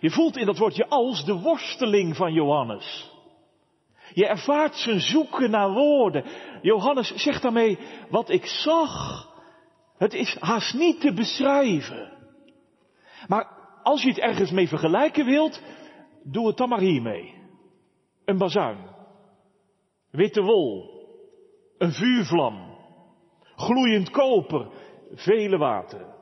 Je 0.00 0.10
voelt 0.10 0.36
in 0.36 0.46
dat 0.46 0.58
woordje 0.58 0.88
als 0.88 1.24
de 1.24 1.40
worsteling 1.40 2.16
van 2.16 2.32
Johannes. 2.32 3.12
Je 4.12 4.26
ervaart 4.26 4.74
zijn 4.74 5.00
zoeken 5.00 5.50
naar 5.50 5.72
woorden. 5.72 6.24
Johannes 6.62 7.14
zegt 7.14 7.42
daarmee, 7.42 7.78
wat 8.08 8.30
ik 8.30 8.46
zag, 8.46 9.24
het 9.96 10.14
is 10.14 10.36
haast 10.40 10.74
niet 10.74 11.00
te 11.00 11.12
beschrijven. 11.12 12.12
Maar 13.26 13.46
als 13.82 14.02
je 14.02 14.08
het 14.08 14.18
ergens 14.18 14.50
mee 14.50 14.68
vergelijken 14.68 15.24
wilt, 15.24 15.62
doe 16.22 16.46
het 16.46 16.56
dan 16.56 16.68
maar 16.68 16.80
hiermee. 16.80 17.34
Een 18.24 18.38
bazuin. 18.38 18.93
Witte 20.14 20.42
wol. 20.42 20.92
Een 21.78 21.92
vuurvlam. 21.92 22.76
Gloeiend 23.56 24.10
koper. 24.10 24.68
Vele 25.14 25.58
wateren. 25.58 26.12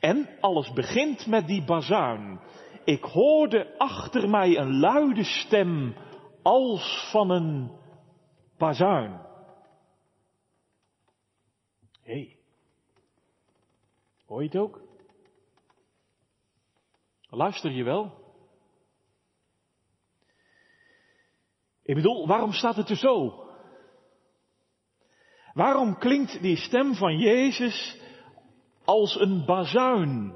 En 0.00 0.28
alles 0.40 0.72
begint 0.72 1.26
met 1.26 1.46
die 1.46 1.64
bazuin 1.64 2.40
ik 2.84 3.04
hoorde 3.04 3.78
achter 3.78 4.28
mij 4.28 4.58
een 4.58 4.78
luide 4.78 5.24
stem 5.24 5.94
als 6.42 7.08
van 7.10 7.30
een 7.30 7.70
bazuin. 8.58 9.20
Hé, 12.02 12.12
hey. 12.12 12.36
hoor 14.26 14.42
je 14.42 14.48
het 14.48 14.56
ook? 14.56 14.80
Luister 17.28 17.70
je 17.70 17.84
wel? 17.84 18.21
Ik 21.92 21.98
bedoel, 21.98 22.26
waarom 22.26 22.52
staat 22.52 22.76
het 22.76 22.88
er 22.88 22.96
zo? 22.96 23.44
Waarom 25.52 25.98
klinkt 25.98 26.42
die 26.42 26.56
stem 26.56 26.94
van 26.94 27.18
Jezus 27.18 28.00
als 28.84 29.20
een 29.20 29.44
bazuin? 29.44 30.34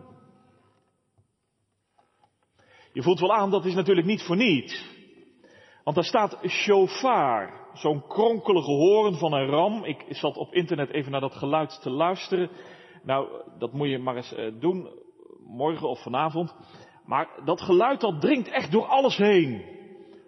Je 2.93 3.03
voelt 3.03 3.21
wel 3.21 3.35
aan, 3.35 3.51
dat 3.51 3.65
is 3.65 3.75
natuurlijk 3.75 4.07
niet 4.07 4.23
voor 4.23 4.37
niets. 4.37 4.87
Want 5.85 5.97
daar 5.97 6.05
staat 6.05 6.39
shofar, 6.47 7.69
zo'n 7.73 8.07
kronkelige 8.07 8.71
hoorn 8.71 9.15
van 9.15 9.33
een 9.33 9.47
ram. 9.47 9.85
Ik 9.85 10.05
zat 10.09 10.37
op 10.37 10.55
internet 10.55 10.91
even 10.91 11.11
naar 11.11 11.21
dat 11.21 11.35
geluid 11.35 11.81
te 11.83 11.91
luisteren. 11.91 12.51
Nou, 13.03 13.29
dat 13.59 13.73
moet 13.73 13.89
je 13.89 13.99
maar 13.99 14.17
eens 14.17 14.35
eh, 14.35 14.53
doen, 14.61 14.89
morgen 15.47 15.89
of 15.89 16.03
vanavond. 16.03 16.55
Maar 17.05 17.29
dat 17.45 17.61
geluid 17.61 18.01
dat 18.01 18.21
dringt 18.21 18.49
echt 18.49 18.73
door 18.73 18.87
alles 18.87 19.17
heen. 19.17 19.76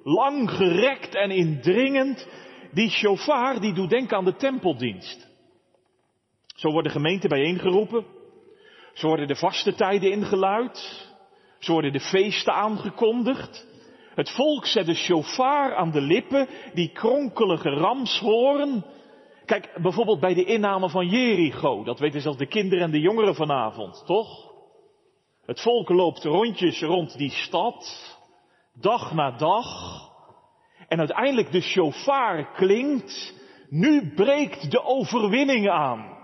Lang 0.09 0.51
gerekt 0.51 1.15
en 1.15 1.31
indringend. 1.31 2.29
Die 2.73 2.91
shofar 2.91 3.61
die 3.61 3.73
doet 3.73 3.91
denken 3.91 4.17
aan 4.17 4.25
de 4.25 4.37
tempeldienst. 4.37 5.29
Zo 6.57 6.71
worden 6.71 6.93
gemeenten 6.93 7.29
bijeengeroepen. 7.29 8.05
Zo 8.93 9.07
worden 9.07 9.27
de 9.27 9.37
vaste 9.37 9.75
tijden 9.75 10.11
ingeluid. 10.11 11.07
Zo 11.59 11.73
worden 11.73 11.93
de 11.93 12.01
feesten 12.01 12.53
aangekondigd. 12.53 13.67
Het 14.15 14.31
volk 14.31 14.67
zet 14.67 14.87
de 14.87 14.95
shofar 14.95 15.75
aan 15.75 15.91
de 15.91 16.01
lippen, 16.01 16.49
die 16.75 16.93
kronkelige 16.93 17.71
ramshoren. 17.71 18.85
Kijk, 19.45 19.79
bijvoorbeeld 19.83 20.21
bij 20.21 20.35
de 20.35 20.45
inname 20.45 20.89
van 20.89 21.07
Jericho, 21.07 21.85
dat 21.85 21.99
weten 21.99 22.21
zelfs 22.21 22.39
de 22.39 22.47
kinderen 22.47 22.85
en 22.85 22.91
de 22.91 23.01
jongeren 23.01 23.35
vanavond, 23.35 24.03
toch? 24.07 24.53
Het 25.47 25.61
volk 25.61 25.89
loopt 25.89 26.25
rondjes 26.25 26.81
rond 26.81 27.19
die 27.19 27.31
stad, 27.31 28.18
dag 28.81 29.13
na 29.13 29.31
dag. 29.31 29.97
En 30.89 30.99
uiteindelijk 30.99 31.53
de 31.53 31.61
shofar 31.61 32.53
klinkt, 32.53 33.35
nu 33.69 34.15
breekt 34.15 34.71
de 34.71 34.85
overwinning 34.85 35.71
aan. 35.71 36.17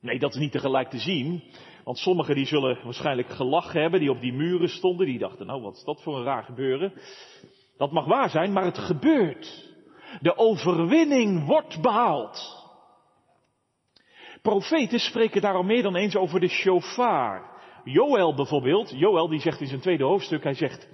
Nee, 0.00 0.18
dat 0.18 0.34
is 0.34 0.40
niet 0.40 0.52
tegelijk 0.52 0.90
te 0.90 0.98
zien. 0.98 1.42
Want 1.84 1.98
sommigen 1.98 2.34
die 2.34 2.46
zullen 2.46 2.84
waarschijnlijk 2.84 3.28
gelachen 3.28 3.80
hebben, 3.80 4.00
die 4.00 4.10
op 4.10 4.20
die 4.20 4.32
muren 4.32 4.68
stonden, 4.68 5.06
die 5.06 5.18
dachten, 5.18 5.46
nou 5.46 5.62
wat 5.62 5.76
is 5.76 5.84
dat 5.84 6.02
voor 6.02 6.16
een 6.16 6.24
raar 6.24 6.44
gebeuren. 6.44 6.92
Dat 7.76 7.92
mag 7.92 8.04
waar 8.04 8.30
zijn, 8.30 8.52
maar 8.52 8.64
het 8.64 8.78
gebeurt. 8.78 9.68
De 10.20 10.36
overwinning 10.36 11.46
wordt 11.46 11.80
behaald. 11.80 12.58
Profeten 14.42 14.98
spreken 14.98 15.40
daarom 15.40 15.66
meer 15.66 15.82
dan 15.82 15.96
eens 15.96 16.16
over 16.16 16.40
de 16.40 16.48
shofar. 16.48 17.59
Joël 17.84 18.34
bijvoorbeeld, 18.34 18.90
Joël 18.90 19.28
die 19.28 19.40
zegt 19.40 19.60
in 19.60 19.66
zijn 19.66 19.80
tweede 19.80 20.04
hoofdstuk, 20.04 20.42
hij 20.42 20.54
zegt, 20.54 20.88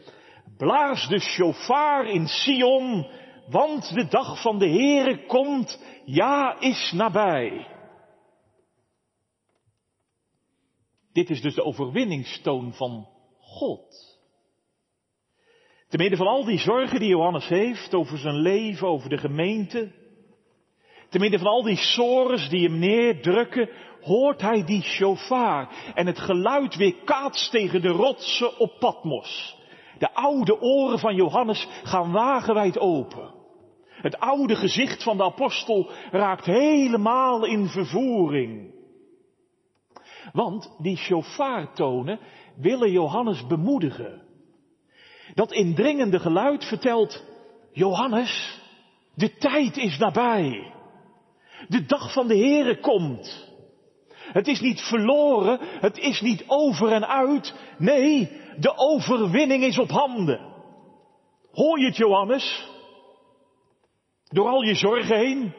blaas 0.57 1.09
de 1.09 1.21
shofar 1.21 2.07
in 2.07 2.27
Sion, 2.27 3.07
want 3.49 3.95
de 3.95 4.07
dag 4.09 4.43
van 4.43 4.59
de 4.59 4.69
Heere 4.69 5.27
komt, 5.27 5.83
ja 6.05 6.61
is 6.61 6.93
nabij. 6.93 7.67
Dit 11.13 11.31
is 11.31 11.41
dus 11.41 11.55
de 11.55 11.65
overwinningstoon 11.65 12.73
van 12.73 13.09
God. 13.41 14.19
Te 15.89 15.97
midden 15.97 16.19
van 16.19 16.27
al 16.27 16.45
die 16.45 16.59
zorgen 16.59 17.01
die 17.01 17.09
Johannes 17.09 17.49
heeft 17.49 17.95
over 17.95 18.19
zijn 18.19 18.35
leven, 18.35 18.89
over 18.89 19.09
de 19.09 19.19
gemeente, 19.19 19.93
te 21.09 21.19
midden 21.19 21.41
van 21.41 21.49
al 21.49 21.63
die 21.63 21.77
sores 21.77 22.49
die 22.49 22.69
hem 22.69 22.79
neerdrukken, 22.79 23.69
hoort 24.07 24.41
hij 24.41 24.65
die 24.65 24.83
shofar 24.83 25.69
en 25.95 26.07
het 26.07 26.19
geluid 26.19 26.77
weer 26.77 26.95
kaatst 27.05 27.51
tegen 27.51 27.83
de 27.83 27.89
rotsen 27.89 28.59
op 28.59 28.79
Patmos. 28.79 29.57
De 29.99 30.15
oude 30.15 30.61
oren 30.61 30.99
van 30.99 31.15
Johannes 31.15 31.69
gaan 31.83 32.13
wagenwijd 32.13 32.79
open. 32.79 33.35
Het 33.89 34.19
oude 34.19 34.57
gezicht 34.57 35.03
van 35.03 35.17
de 35.17 35.23
apostel 35.23 35.91
raakt 36.11 36.45
helemaal 36.45 37.45
in 37.45 37.69
vervoering. 37.69 38.75
Want 40.33 40.77
die 40.79 40.97
shofartonen 40.97 42.21
willen 42.57 42.91
Johannes 42.91 43.47
bemoedigen. 43.47 44.23
Dat 45.35 45.53
indringende 45.53 46.19
geluid 46.19 46.65
vertelt, 46.65 47.25
Johannes, 47.73 48.61
de 49.15 49.37
tijd 49.37 49.77
is 49.77 49.99
nabij. 49.99 50.75
De 51.69 51.87
dag 51.87 52.13
van 52.13 52.29
de 52.29 52.37
Here 52.37 52.81
komt. 52.81 53.46
Het 54.37 54.47
is 54.47 54.61
niet 54.61 54.81
verloren, 54.81 55.59
het 55.61 55.99
is 55.99 56.21
niet 56.21 56.45
over 56.47 56.93
en 56.93 57.09
uit. 57.09 57.55
Nee, 57.79 58.31
de 58.57 58.77
overwinning 58.77 59.65
is 59.65 59.79
op 59.79 59.91
handen. 59.91 60.41
Hoor 61.53 61.79
je 61.81 61.87
het, 61.87 61.97
Johannes? 61.97 62.69
Door 64.29 64.49
al 64.49 64.63
je 64.63 64.75
zorgen 64.75 65.19
heen. 65.19 65.55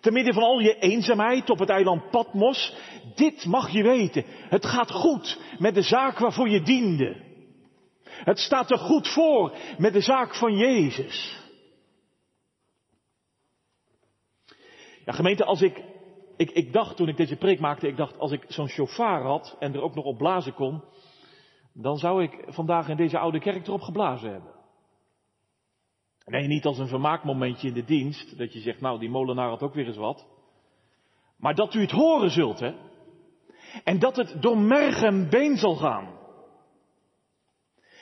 Te 0.00 0.10
midden 0.10 0.34
van 0.34 0.42
al 0.42 0.58
je 0.58 0.78
eenzaamheid 0.78 1.50
op 1.50 1.58
het 1.58 1.68
eiland 1.68 2.10
Patmos. 2.10 2.74
Dit 3.14 3.44
mag 3.44 3.70
je 3.70 3.82
weten. 3.82 4.24
Het 4.26 4.66
gaat 4.66 4.90
goed 4.90 5.40
met 5.58 5.74
de 5.74 5.82
zaak 5.82 6.18
waarvoor 6.18 6.48
je 6.48 6.62
diende. 6.62 7.16
Het 8.04 8.38
staat 8.38 8.70
er 8.70 8.78
goed 8.78 9.08
voor 9.08 9.56
met 9.78 9.92
de 9.92 10.00
zaak 10.00 10.34
van 10.34 10.56
Jezus. 10.56 11.42
Ja, 15.04 15.12
gemeente, 15.12 15.44
als 15.44 15.62
ik, 15.62 15.82
ik, 16.36 16.50
ik 16.50 16.72
dacht 16.72 16.96
toen 16.96 17.08
ik 17.08 17.16
deze 17.16 17.36
preek 17.36 17.60
maakte, 17.60 17.88
ik 17.88 17.96
dacht 17.96 18.18
als 18.18 18.32
ik 18.32 18.44
zo'n 18.48 18.68
chauffeur 18.68 19.22
had 19.22 19.56
en 19.58 19.74
er 19.74 19.82
ook 19.82 19.94
nog 19.94 20.04
op 20.04 20.18
blazen 20.18 20.54
kon, 20.54 20.82
dan 21.72 21.98
zou 21.98 22.22
ik 22.22 22.44
vandaag 22.46 22.88
in 22.88 22.96
deze 22.96 23.18
oude 23.18 23.38
kerk 23.38 23.66
erop 23.66 23.80
geblazen 23.80 24.30
hebben. 24.30 24.52
Nee, 26.24 26.46
niet 26.46 26.64
als 26.64 26.78
een 26.78 26.88
vermaakmomentje 26.88 27.68
in 27.68 27.74
de 27.74 27.84
dienst, 27.84 28.38
dat 28.38 28.52
je 28.52 28.60
zegt, 28.60 28.80
nou, 28.80 28.98
die 28.98 29.10
molenaar 29.10 29.48
had 29.48 29.62
ook 29.62 29.74
weer 29.74 29.86
eens 29.86 29.96
wat. 29.96 30.26
Maar 31.38 31.54
dat 31.54 31.74
u 31.74 31.80
het 31.80 31.90
horen 31.90 32.30
zult, 32.30 32.60
hè. 32.60 32.74
En 33.84 33.98
dat 33.98 34.16
het 34.16 34.42
door 34.42 34.58
merg 34.58 35.02
en 35.02 35.30
been 35.30 35.56
zal 35.56 35.74
gaan. 35.76 36.18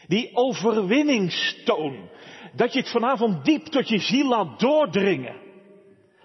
Die 0.06 0.30
overwinningstoon. 0.36 2.10
Dat 2.54 2.72
je 2.72 2.78
het 2.78 2.90
vanavond 2.90 3.44
diep 3.44 3.64
tot 3.64 3.88
je 3.88 3.98
ziel 3.98 4.28
laat 4.28 4.60
doordringen. 4.60 5.51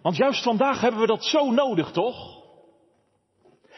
Want 0.08 0.20
juist 0.20 0.44
vandaag 0.44 0.82
hebben 0.82 1.00
we 1.00 1.08
dat 1.08 1.26
zo 1.26 1.52
nodig, 1.52 1.92
toch? 1.92 2.44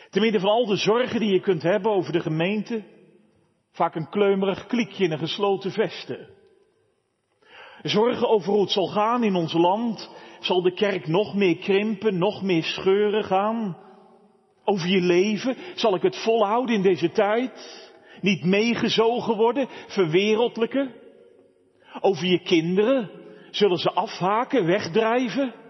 Te 0.10 0.20
midden 0.20 0.42
van 0.42 0.50
al 0.50 0.66
de 0.66 0.76
zorgen 0.76 1.20
die 1.20 1.34
je 1.34 1.40
kunt 1.40 1.64
hebben 1.64 1.92
over 1.92 2.12
de 2.12 2.20
gemeente. 2.20 2.84
Vaak 3.72 3.96
een 3.96 4.10
kleumerig 4.10 4.66
klikje 4.66 5.04
in 5.04 5.12
een 5.12 5.20
gesloten 5.20 5.72
vesten. 5.72 6.30
Zorgen 7.82 8.30
over 8.30 8.52
hoe 8.52 8.62
het 8.62 8.72
zal 8.72 8.88
gaan 8.88 9.24
in 9.24 9.36
ons 9.36 9.54
land. 9.54 10.10
Zal 10.40 10.62
de 10.62 10.74
kerk 10.74 11.08
nog 11.08 11.36
meer 11.36 11.58
krimpen, 11.58 12.18
nog 12.18 12.42
meer 12.42 12.64
scheuren 12.64 13.24
gaan? 13.24 13.78
Over 14.64 14.88
je 14.88 15.02
leven, 15.02 15.56
zal 15.76 15.96
ik 15.96 16.02
het 16.02 16.18
volhouden 16.18 16.76
in 16.76 16.82
deze 16.82 17.12
tijd? 17.12 17.92
Niet 18.22 18.44
meegezogen 18.44 19.36
worden, 19.36 19.68
verwereldlijken? 19.88 20.94
Over 22.00 22.26
je 22.26 22.40
kinderen, 22.40 23.10
zullen 23.52 23.78
ze 23.78 23.92
afhaken, 23.92 24.66
wegdrijven? 24.66 25.68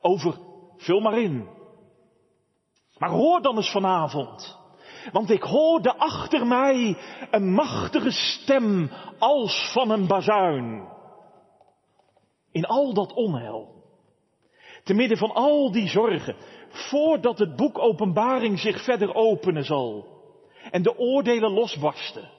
Over, 0.00 0.38
vul 0.76 1.00
maar 1.00 1.18
in. 1.18 1.48
Maar 2.98 3.10
hoor 3.10 3.42
dan 3.42 3.56
eens 3.56 3.70
vanavond. 3.70 4.58
Want 5.12 5.30
ik 5.30 5.42
hoorde 5.42 5.96
achter 5.96 6.46
mij 6.46 6.96
een 7.30 7.52
machtige 7.52 8.10
stem 8.10 8.90
als 9.18 9.70
van 9.72 9.90
een 9.90 10.06
bazuin. 10.06 10.88
In 12.52 12.64
al 12.64 12.94
dat 12.94 13.12
onheil. 13.12 13.76
Te 14.84 14.94
midden 14.94 15.18
van 15.18 15.30
al 15.34 15.72
die 15.72 15.88
zorgen. 15.88 16.36
Voordat 16.68 17.38
het 17.38 17.56
boek 17.56 17.78
Openbaring 17.78 18.58
zich 18.58 18.84
verder 18.84 19.14
openen 19.14 19.64
zal. 19.64 20.06
En 20.70 20.82
de 20.82 20.98
oordelen 20.98 21.52
losbarsten. 21.52 22.30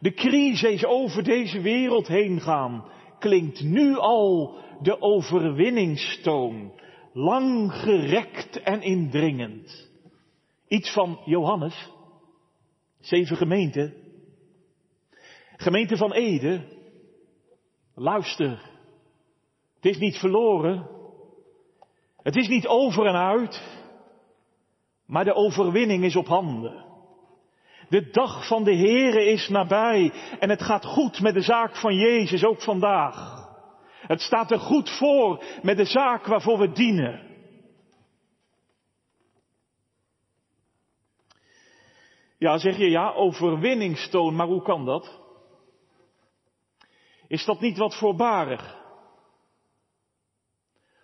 De 0.00 0.12
crisis 0.12 0.84
over 0.84 1.22
deze 1.22 1.60
wereld 1.60 2.06
heen 2.06 2.40
gaan. 2.40 2.84
Klinkt 3.18 3.62
nu 3.62 3.96
al 3.96 4.54
de 4.80 5.00
overwinningstoon. 5.00 6.72
Lang 7.16 7.72
gerekt 7.72 8.62
en 8.62 8.82
indringend. 8.82 9.90
Iets 10.68 10.92
van 10.92 11.20
Johannes. 11.24 11.90
Zeven 13.00 13.36
gemeenten. 13.36 13.94
Gemeente 15.56 15.96
van 15.96 16.12
Ede. 16.12 16.60
Luister. 17.94 18.70
Het 19.74 19.84
is 19.84 19.98
niet 19.98 20.16
verloren. 20.16 20.88
Het 22.22 22.36
is 22.36 22.48
niet 22.48 22.66
over 22.66 23.06
en 23.06 23.16
uit. 23.16 23.62
Maar 25.06 25.24
de 25.24 25.34
overwinning 25.34 26.04
is 26.04 26.16
op 26.16 26.26
handen. 26.26 26.84
De 27.88 28.10
dag 28.10 28.46
van 28.46 28.64
de 28.64 28.76
Here 28.76 29.24
is 29.24 29.48
nabij 29.48 30.12
en 30.38 30.50
het 30.50 30.62
gaat 30.62 30.84
goed 30.84 31.20
met 31.20 31.34
de 31.34 31.42
zaak 31.42 31.76
van 31.76 31.94
Jezus 31.94 32.44
ook 32.44 32.62
vandaag. 32.62 33.35
Het 34.06 34.20
staat 34.20 34.50
er 34.50 34.58
goed 34.58 34.90
voor 34.90 35.44
met 35.62 35.76
de 35.76 35.84
zaak 35.84 36.26
waarvoor 36.26 36.58
we 36.58 36.72
dienen. 36.72 37.26
Ja, 42.38 42.58
zeg 42.58 42.76
je 42.76 42.90
ja, 42.90 43.12
overwinningstoon, 43.12 44.36
maar 44.36 44.46
hoe 44.46 44.62
kan 44.62 44.84
dat? 44.84 45.20
Is 47.28 47.44
dat 47.44 47.60
niet 47.60 47.78
wat 47.78 47.98
voorbarig? 47.98 48.84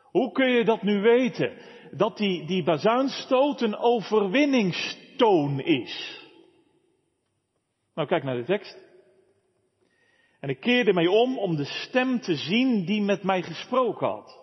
Hoe 0.03 0.33
kun 0.33 0.51
je 0.51 0.65
dat 0.65 0.83
nu 0.83 1.01
weten? 1.01 1.59
Dat 1.91 2.17
die, 2.17 2.47
die 2.47 2.63
bazuinstoot 2.63 3.61
een 3.61 3.77
overwinningstoon 3.77 5.61
is. 5.61 6.21
Nou, 7.95 8.09
kijk 8.09 8.23
naar 8.23 8.37
de 8.37 8.45
tekst. 8.45 8.82
En 10.43 10.49
ik 10.49 10.61
keerde 10.61 10.93
mij 10.93 11.07
om 11.07 11.39
om 11.39 11.57
de 11.57 11.65
stem 11.65 12.21
te 12.21 12.37
zien 12.37 12.85
die 12.85 13.03
met 13.03 13.23
mij 13.23 13.43
gesproken 13.43 14.07
had. 14.07 14.39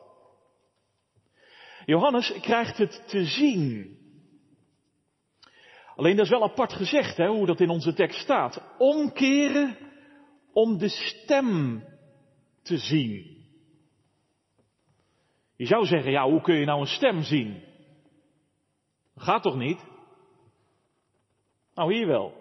Johannes 1.85 2.39
krijgt 2.41 2.77
het 2.77 3.03
te 3.07 3.25
zien. 3.25 3.97
Alleen 5.95 6.15
dat 6.15 6.25
is 6.25 6.31
wel 6.31 6.43
apart 6.43 6.73
gezegd, 6.73 7.17
hè, 7.17 7.27
hoe 7.27 7.45
dat 7.45 7.59
in 7.59 7.69
onze 7.69 7.93
tekst 7.93 8.19
staat. 8.19 8.61
Omkeren 8.77 9.77
om 10.53 10.77
de 10.77 10.89
stem 10.89 11.83
te 12.61 12.77
zien. 12.77 13.45
Je 15.55 15.65
zou 15.65 15.85
zeggen, 15.85 16.11
ja, 16.11 16.29
hoe 16.29 16.41
kun 16.41 16.55
je 16.55 16.65
nou 16.65 16.79
een 16.79 16.87
stem 16.87 17.21
zien? 17.21 17.63
gaat 19.15 19.43
toch 19.43 19.55
niet? 19.55 19.85
Nou, 21.73 21.93
hier 21.93 22.07
wel. 22.07 22.38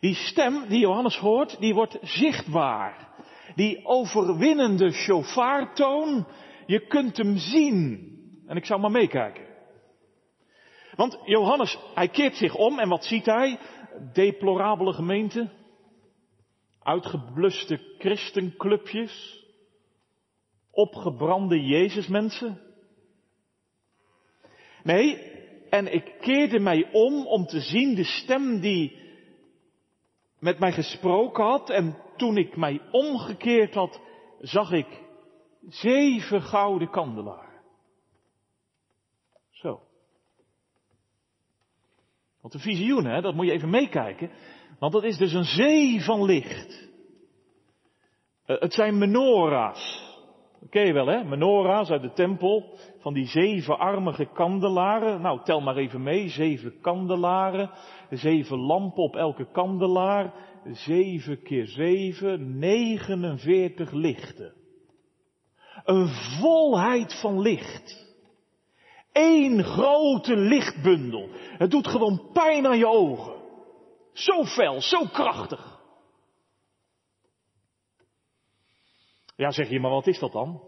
Die 0.00 0.14
stem 0.14 0.68
die 0.68 0.80
Johannes 0.80 1.18
hoort, 1.18 1.60
die 1.60 1.74
wordt 1.74 1.98
zichtbaar. 2.02 3.08
Die 3.54 3.84
overwinnende 3.84 4.92
shofartoon, 4.92 6.26
je 6.66 6.86
kunt 6.86 7.16
hem 7.16 7.36
zien. 7.36 8.08
En 8.46 8.56
ik 8.56 8.64
zou 8.64 8.80
maar 8.80 8.90
meekijken. 8.90 9.48
Want 10.96 11.18
Johannes, 11.24 11.78
hij 11.94 12.08
keert 12.08 12.36
zich 12.36 12.54
om 12.54 12.78
en 12.78 12.88
wat 12.88 13.04
ziet 13.04 13.26
hij? 13.26 13.58
Deplorabele 14.12 14.92
gemeente. 14.92 15.50
Uitgebluste 16.82 17.80
christenclubjes. 17.98 19.44
Opgebrande 20.70 21.64
Jezusmensen. 21.64 22.60
Nee, 24.82 25.16
en 25.70 25.92
ik 25.92 26.14
keerde 26.20 26.58
mij 26.58 26.88
om 26.92 27.26
om 27.26 27.46
te 27.46 27.60
zien 27.60 27.94
de 27.94 28.04
stem 28.04 28.60
die 28.60 28.99
met 30.40 30.58
mij 30.58 30.72
gesproken 30.72 31.44
had 31.44 31.70
en 31.70 31.96
toen 32.16 32.36
ik 32.36 32.56
mij 32.56 32.80
omgekeerd 32.90 33.74
had, 33.74 34.00
zag 34.38 34.72
ik 34.72 35.02
zeven 35.68 36.42
gouden 36.42 36.90
kandelaren. 36.90 37.60
Zo. 39.50 39.80
Wat 42.40 42.54
een 42.54 42.60
visioen, 42.60 43.04
hè? 43.04 43.20
Dat 43.20 43.34
moet 43.34 43.46
je 43.46 43.52
even 43.52 43.70
meekijken. 43.70 44.30
Want 44.78 44.92
dat 44.92 45.04
is 45.04 45.16
dus 45.16 45.32
een 45.32 45.44
zee 45.44 46.02
van 46.02 46.24
licht. 46.24 46.88
Eh, 48.44 48.60
het 48.60 48.72
zijn 48.72 48.98
menorahs. 48.98 50.09
Je 50.68 50.92
wel, 50.92 51.06
hè? 51.06 51.24
Menorahs 51.24 51.90
uit 51.90 52.02
de 52.02 52.12
tempel. 52.12 52.78
Van 52.98 53.14
die 53.14 53.26
zevenarmige 53.26 54.28
kandelaren. 54.32 55.20
Nou, 55.20 55.40
tel 55.44 55.60
maar 55.60 55.76
even 55.76 56.02
mee. 56.02 56.28
Zeven 56.28 56.80
kandelaren. 56.80 57.70
Zeven 58.10 58.58
lampen 58.58 59.02
op 59.02 59.16
elke 59.16 59.50
kandelaar. 59.52 60.34
Zeven 60.64 61.42
keer 61.42 61.66
zeven. 61.66 62.58
49 62.58 63.92
lichten. 63.92 64.52
Een 65.84 66.08
volheid 66.40 67.20
van 67.20 67.40
licht. 67.40 68.08
Eén 69.12 69.64
grote 69.64 70.36
lichtbundel. 70.36 71.28
Het 71.34 71.70
doet 71.70 71.88
gewoon 71.88 72.30
pijn 72.32 72.66
aan 72.66 72.78
je 72.78 72.88
ogen. 72.88 73.32
Zo 74.12 74.44
fel, 74.44 74.80
zo 74.80 75.04
krachtig. 75.12 75.69
Ja, 79.40 79.50
zeg 79.50 79.68
je, 79.68 79.80
maar 79.80 79.90
wat 79.90 80.06
is 80.06 80.18
dat 80.18 80.32
dan? 80.32 80.62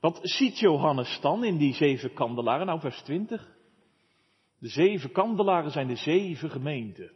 Wat 0.00 0.18
ziet 0.22 0.58
Johannes 0.58 1.18
dan 1.20 1.44
in 1.44 1.56
die 1.56 1.74
zeven 1.74 2.12
kandelaren? 2.12 2.66
Nou, 2.66 2.80
vers 2.80 3.02
20. 3.02 3.56
De 4.58 4.68
zeven 4.68 5.12
kandelaren 5.12 5.70
zijn 5.70 5.86
de 5.86 5.96
zeven 5.96 6.50
gemeenten. 6.50 7.12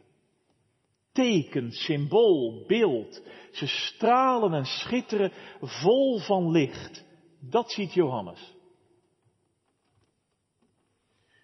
Teken, 1.11 1.71
symbool, 1.71 2.63
beeld. 2.67 3.23
Ze 3.51 3.67
stralen 3.67 4.53
en 4.53 4.65
schitteren 4.65 5.31
vol 5.59 6.19
van 6.19 6.51
licht. 6.51 7.05
Dat 7.39 7.71
ziet 7.71 7.93
Johannes. 7.93 8.55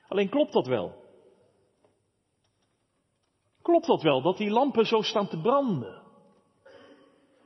Alleen 0.08 0.30
klopt 0.30 0.54
dat 0.54 0.68
wel? 0.68 0.96
Klopt 3.62 3.88
dat 3.88 4.02
wel, 4.02 4.22
dat 4.22 4.38
die 4.38 4.50
lampen 4.50 4.86
zo 4.86 5.02
staan 5.02 5.28
te 5.28 5.42
branden? 5.42 6.07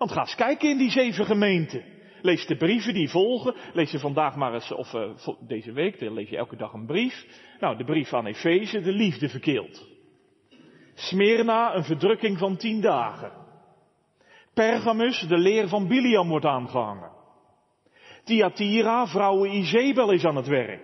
Want 0.02 0.14
ga 0.14 0.20
eens 0.20 0.36
kijken 0.36 0.70
in 0.70 0.78
die 0.78 0.90
zeven 0.90 1.26
gemeenten. 1.26 1.84
Lees 2.22 2.46
de 2.46 2.56
brieven 2.56 2.94
die 2.94 3.10
volgen. 3.10 3.56
Lees 3.74 3.92
je 3.92 4.00
vandaag 4.00 4.36
maar 4.36 4.54
eens, 4.54 4.72
of 4.72 4.94
uh, 4.94 5.12
deze 5.48 5.72
week, 5.72 6.00
dan 6.00 6.14
lees 6.14 6.30
je 6.30 6.38
elke 6.38 6.56
dag 6.56 6.74
een 6.74 6.86
brief. 6.86 7.26
Nou, 7.60 7.78
de 7.78 7.84
brief 7.84 8.14
aan 8.14 8.26
Efeze, 8.26 8.82
de 8.82 8.92
liefde 8.92 9.30
verkeeld. 9.30 9.88
Smyrna, 10.94 11.76
een 11.76 11.84
verdrukking 11.84 12.38
van 12.38 12.58
tien 12.58 12.82
dagen. 12.82 13.32
Pergamus, 14.54 15.20
de 15.28 15.38
leer 15.38 15.68
van 15.68 15.88
Biliam 15.88 16.28
wordt 16.28 16.46
aangehangen. 16.46 17.12
Thyatira, 18.24 19.08
vrouwen 19.08 19.52
Izebel 19.52 20.12
is 20.12 20.26
aan 20.26 20.36
het 20.36 20.48
werk. 20.48 20.84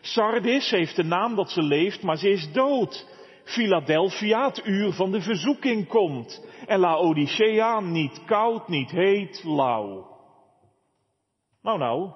Sardis 0.00 0.70
heeft 0.70 0.96
de 0.96 1.04
naam 1.04 1.34
dat 1.34 1.50
ze 1.50 1.62
leeft, 1.62 2.02
maar 2.02 2.16
ze 2.16 2.30
is 2.30 2.52
dood. 2.52 3.06
Philadelphia, 3.44 4.46
het 4.46 4.66
uur 4.66 4.92
van 4.92 5.10
de 5.10 5.20
verzoeking 5.20 5.88
komt. 5.88 6.46
En 6.66 6.78
Laodicea, 6.78 7.80
niet 7.80 8.24
koud, 8.24 8.68
niet 8.68 8.90
heet, 8.90 9.42
lauw. 9.44 10.18
Nou 11.62 11.78
nou, 11.78 12.10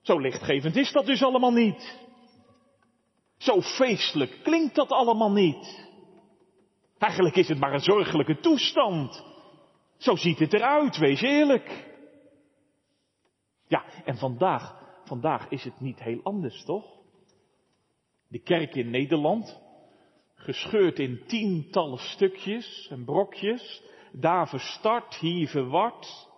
zo 0.00 0.18
lichtgevend 0.18 0.76
is 0.76 0.92
dat 0.92 1.06
dus 1.06 1.22
allemaal 1.22 1.52
niet. 1.52 2.06
Zo 3.36 3.60
feestelijk 3.60 4.38
klinkt 4.42 4.74
dat 4.74 4.90
allemaal 4.90 5.32
niet. 5.32 5.86
Eigenlijk 6.98 7.36
is 7.36 7.48
het 7.48 7.58
maar 7.58 7.72
een 7.72 7.80
zorgelijke 7.80 8.40
toestand. 8.40 9.24
Zo 9.96 10.16
ziet 10.16 10.38
het 10.38 10.52
eruit, 10.52 10.96
wees 10.96 11.20
eerlijk. 11.20 11.86
Ja, 13.66 13.84
en 14.04 14.16
vandaag, 14.16 14.74
vandaag 15.04 15.48
is 15.48 15.64
het 15.64 15.80
niet 15.80 16.02
heel 16.02 16.20
anders, 16.22 16.64
toch? 16.64 16.84
De 18.28 18.38
kerk 18.38 18.74
in 18.74 18.90
Nederland, 18.90 19.60
gescheurd 20.48 20.98
in 20.98 21.20
tientallen 21.26 21.98
stukjes 21.98 22.88
en 22.90 23.04
brokjes, 23.04 23.82
daar 24.12 24.48
verstart, 24.48 25.14
hier 25.14 25.48
verward. 25.48 26.28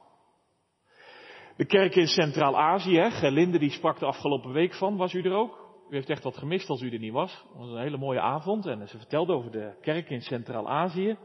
De 1.56 1.64
kerk 1.64 1.94
in 1.94 2.06
Centraal-Azië, 2.06 3.10
Gelinde 3.10 3.58
die 3.58 3.70
sprak 3.70 3.98
de 3.98 4.06
afgelopen 4.06 4.52
week 4.52 4.74
van, 4.74 4.96
was 4.96 5.12
u 5.12 5.22
er 5.22 5.32
ook? 5.32 5.58
U 5.90 5.94
heeft 5.94 6.10
echt 6.10 6.22
wat 6.22 6.36
gemist 6.36 6.68
als 6.68 6.82
u 6.82 6.90
er 6.90 6.98
niet 6.98 7.12
was. 7.12 7.32
Het 7.32 7.58
was 7.58 7.70
een 7.70 7.80
hele 7.80 7.96
mooie 7.96 8.20
avond 8.20 8.66
en 8.66 8.88
ze 8.88 8.98
vertelde 8.98 9.32
over 9.32 9.50
de 9.50 9.76
kerk 9.80 10.10
in 10.10 10.20
Centraal-Azië. 10.20 11.16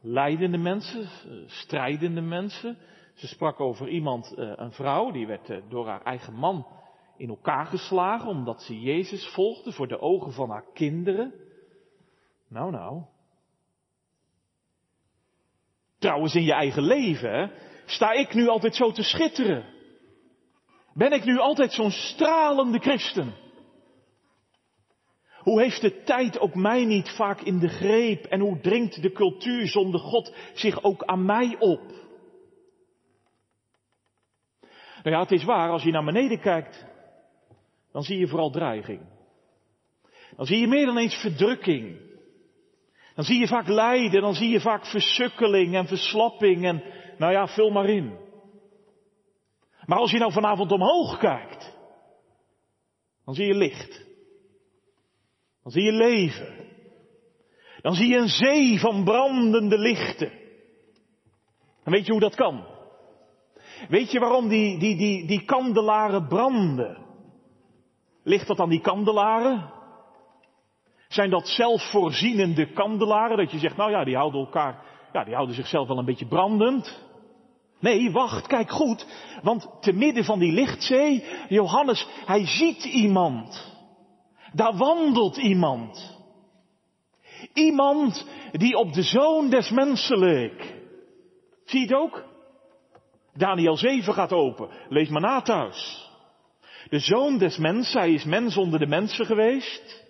Leidende 0.00 0.58
mensen, 0.58 1.08
strijdende 1.46 2.20
mensen. 2.20 2.78
Ze 3.14 3.26
sprak 3.26 3.60
over 3.60 3.88
iemand, 3.88 4.34
eh, 4.34 4.52
een 4.56 4.72
vrouw, 4.72 5.10
die 5.10 5.26
werd 5.26 5.50
eh, 5.50 5.62
door 5.68 5.86
haar 5.86 6.02
eigen 6.02 6.34
man 6.34 6.66
in 7.16 7.28
elkaar 7.28 7.66
geslagen 7.66 8.28
omdat 8.28 8.62
ze 8.62 8.80
Jezus 8.80 9.28
volgde 9.34 9.72
voor 9.72 9.88
de 9.88 10.00
ogen 10.00 10.32
van 10.32 10.50
haar 10.50 10.64
kinderen. 10.72 11.50
Nou, 12.52 12.70
nou. 12.70 13.02
Trouwens, 15.98 16.34
in 16.34 16.42
je 16.42 16.52
eigen 16.52 16.82
leven, 16.82 17.52
sta 17.86 18.12
ik 18.12 18.34
nu 18.34 18.48
altijd 18.48 18.74
zo 18.74 18.90
te 18.90 19.02
schitteren? 19.02 19.64
Ben 20.94 21.12
ik 21.12 21.24
nu 21.24 21.38
altijd 21.38 21.72
zo'n 21.72 21.90
stralende 21.90 22.78
christen? 22.78 23.34
Hoe 25.38 25.60
heeft 25.62 25.80
de 25.80 26.02
tijd 26.02 26.38
ook 26.38 26.54
mij 26.54 26.84
niet 26.84 27.10
vaak 27.10 27.40
in 27.40 27.58
de 27.58 27.68
greep 27.68 28.24
en 28.24 28.40
hoe 28.40 28.60
dringt 28.60 29.02
de 29.02 29.12
cultuur 29.12 29.68
zonder 29.68 30.00
God 30.00 30.34
zich 30.54 30.82
ook 30.82 31.04
aan 31.04 31.24
mij 31.24 31.56
op? 31.58 31.82
Nou 35.02 35.16
ja, 35.16 35.20
het 35.20 35.32
is 35.32 35.44
waar, 35.44 35.70
als 35.70 35.82
je 35.82 35.90
naar 35.90 36.04
beneden 36.04 36.40
kijkt, 36.40 36.86
dan 37.92 38.02
zie 38.02 38.18
je 38.18 38.28
vooral 38.28 38.50
dreiging. 38.50 39.00
Dan 40.36 40.46
zie 40.46 40.58
je 40.58 40.66
meer 40.66 40.86
dan 40.86 40.98
eens 40.98 41.14
verdrukking. 41.20 42.11
Dan 43.14 43.24
zie 43.24 43.38
je 43.38 43.46
vaak 43.46 43.68
lijden, 43.68 44.20
dan 44.20 44.34
zie 44.34 44.48
je 44.48 44.60
vaak 44.60 44.86
versukkeling 44.86 45.74
en 45.74 45.86
verslapping 45.86 46.64
en, 46.64 46.82
nou 47.18 47.32
ja, 47.32 47.46
vul 47.46 47.70
maar 47.70 47.88
in. 47.88 48.18
Maar 49.86 49.98
als 49.98 50.10
je 50.10 50.18
nou 50.18 50.32
vanavond 50.32 50.72
omhoog 50.72 51.18
kijkt, 51.18 51.72
dan 53.24 53.34
zie 53.34 53.46
je 53.46 53.54
licht. 53.54 54.06
Dan 55.62 55.72
zie 55.72 55.82
je 55.82 55.92
leven. 55.92 56.70
Dan 57.80 57.94
zie 57.94 58.08
je 58.08 58.16
een 58.16 58.28
zee 58.28 58.80
van 58.80 59.04
brandende 59.04 59.78
lichten. 59.78 60.32
En 61.84 61.92
weet 61.92 62.06
je 62.06 62.12
hoe 62.12 62.20
dat 62.20 62.34
kan? 62.34 62.64
Weet 63.88 64.10
je 64.10 64.18
waarom 64.18 64.48
die, 64.48 64.78
die, 64.78 64.96
die, 64.96 65.26
die 65.26 65.44
kandelaren 65.44 66.26
branden? 66.28 66.98
Ligt 68.22 68.46
dat 68.46 68.60
aan 68.60 68.68
die 68.68 68.80
kandelaren? 68.80 69.70
Zijn 71.12 71.30
dat 71.30 71.48
zelfvoorzienende 71.48 72.72
kandelaren? 72.72 73.36
Dat 73.36 73.50
je 73.50 73.58
zegt, 73.58 73.76
nou 73.76 73.90
ja, 73.90 74.04
die 74.04 74.16
houden 74.16 74.40
elkaar, 74.40 74.82
ja, 75.12 75.24
die 75.24 75.34
houden 75.34 75.54
zichzelf 75.54 75.88
wel 75.88 75.98
een 75.98 76.04
beetje 76.04 76.26
brandend. 76.26 77.04
Nee, 77.80 78.10
wacht, 78.10 78.46
kijk 78.46 78.70
goed. 78.70 79.06
Want 79.42 79.68
te 79.80 79.92
midden 79.92 80.24
van 80.24 80.38
die 80.38 80.52
lichtzee, 80.52 81.24
Johannes, 81.48 82.06
hij 82.24 82.46
ziet 82.46 82.84
iemand. 82.84 83.72
Daar 84.52 84.76
wandelt 84.76 85.36
iemand. 85.36 86.20
Iemand 87.52 88.26
die 88.52 88.76
op 88.76 88.92
de 88.92 89.02
zoon 89.02 89.50
des 89.50 89.70
mensen 89.70 90.18
leek. 90.18 90.74
Zie 91.64 91.80
je 91.80 91.86
het 91.86 91.94
ook? 91.94 92.24
Daniel 93.34 93.76
7 93.76 94.14
gaat 94.14 94.32
open. 94.32 94.68
Lees 94.88 95.08
maar 95.08 95.20
na 95.20 95.40
thuis. 95.40 96.10
De 96.88 96.98
zoon 96.98 97.38
des 97.38 97.56
mensen, 97.56 98.00
hij 98.00 98.12
is 98.12 98.24
mens 98.24 98.56
onder 98.56 98.78
de 98.78 98.86
mensen 98.86 99.26
geweest. 99.26 100.01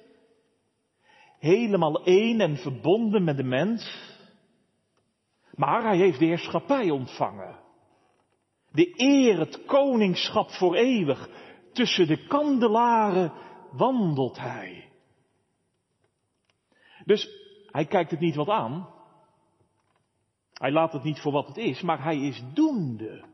Helemaal 1.42 2.04
één 2.04 2.40
en 2.40 2.56
verbonden 2.56 3.24
met 3.24 3.36
de 3.36 3.42
mens. 3.42 4.10
Maar 5.54 5.82
hij 5.82 5.96
heeft 5.96 6.18
de 6.18 6.24
heerschappij 6.24 6.90
ontvangen. 6.90 7.58
De 8.70 8.92
eer, 8.96 9.38
het 9.38 9.64
koningschap 9.64 10.50
voor 10.50 10.74
eeuwig. 10.74 11.28
Tussen 11.72 12.06
de 12.06 12.26
kandelaren 12.26 13.32
wandelt 13.72 14.38
hij. 14.38 14.88
Dus 17.04 17.28
hij 17.66 17.86
kijkt 17.86 18.10
het 18.10 18.20
niet 18.20 18.34
wat 18.34 18.48
aan. 18.48 18.88
Hij 20.52 20.70
laat 20.70 20.92
het 20.92 21.02
niet 21.02 21.20
voor 21.20 21.32
wat 21.32 21.46
het 21.46 21.56
is, 21.56 21.80
maar 21.80 22.02
hij 22.02 22.18
is 22.18 22.42
doende. 22.54 23.24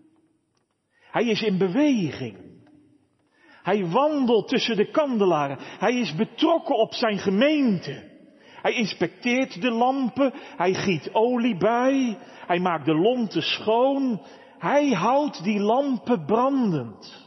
Hij 1.11 1.27
is 1.27 1.43
in 1.43 1.59
beweging. 1.59 2.48
Hij 3.69 3.87
wandelt 3.87 4.49
tussen 4.49 4.77
de 4.77 4.91
kandelaren. 4.91 5.59
Hij 5.61 5.95
is 5.95 6.15
betrokken 6.15 6.77
op 6.77 6.95
zijn 6.95 7.19
gemeente. 7.19 8.11
Hij 8.63 8.73
inspecteert 8.73 9.61
de 9.61 9.71
lampen. 9.71 10.33
Hij 10.35 10.75
giet 10.75 11.15
olie 11.15 11.57
bij. 11.57 12.19
Hij 12.47 12.59
maakt 12.59 12.85
de 12.85 12.95
lonten 12.95 13.43
schoon. 13.43 14.23
Hij 14.59 14.91
houdt 14.91 15.43
die 15.43 15.61
lampen 15.61 16.25
brandend. 16.25 17.27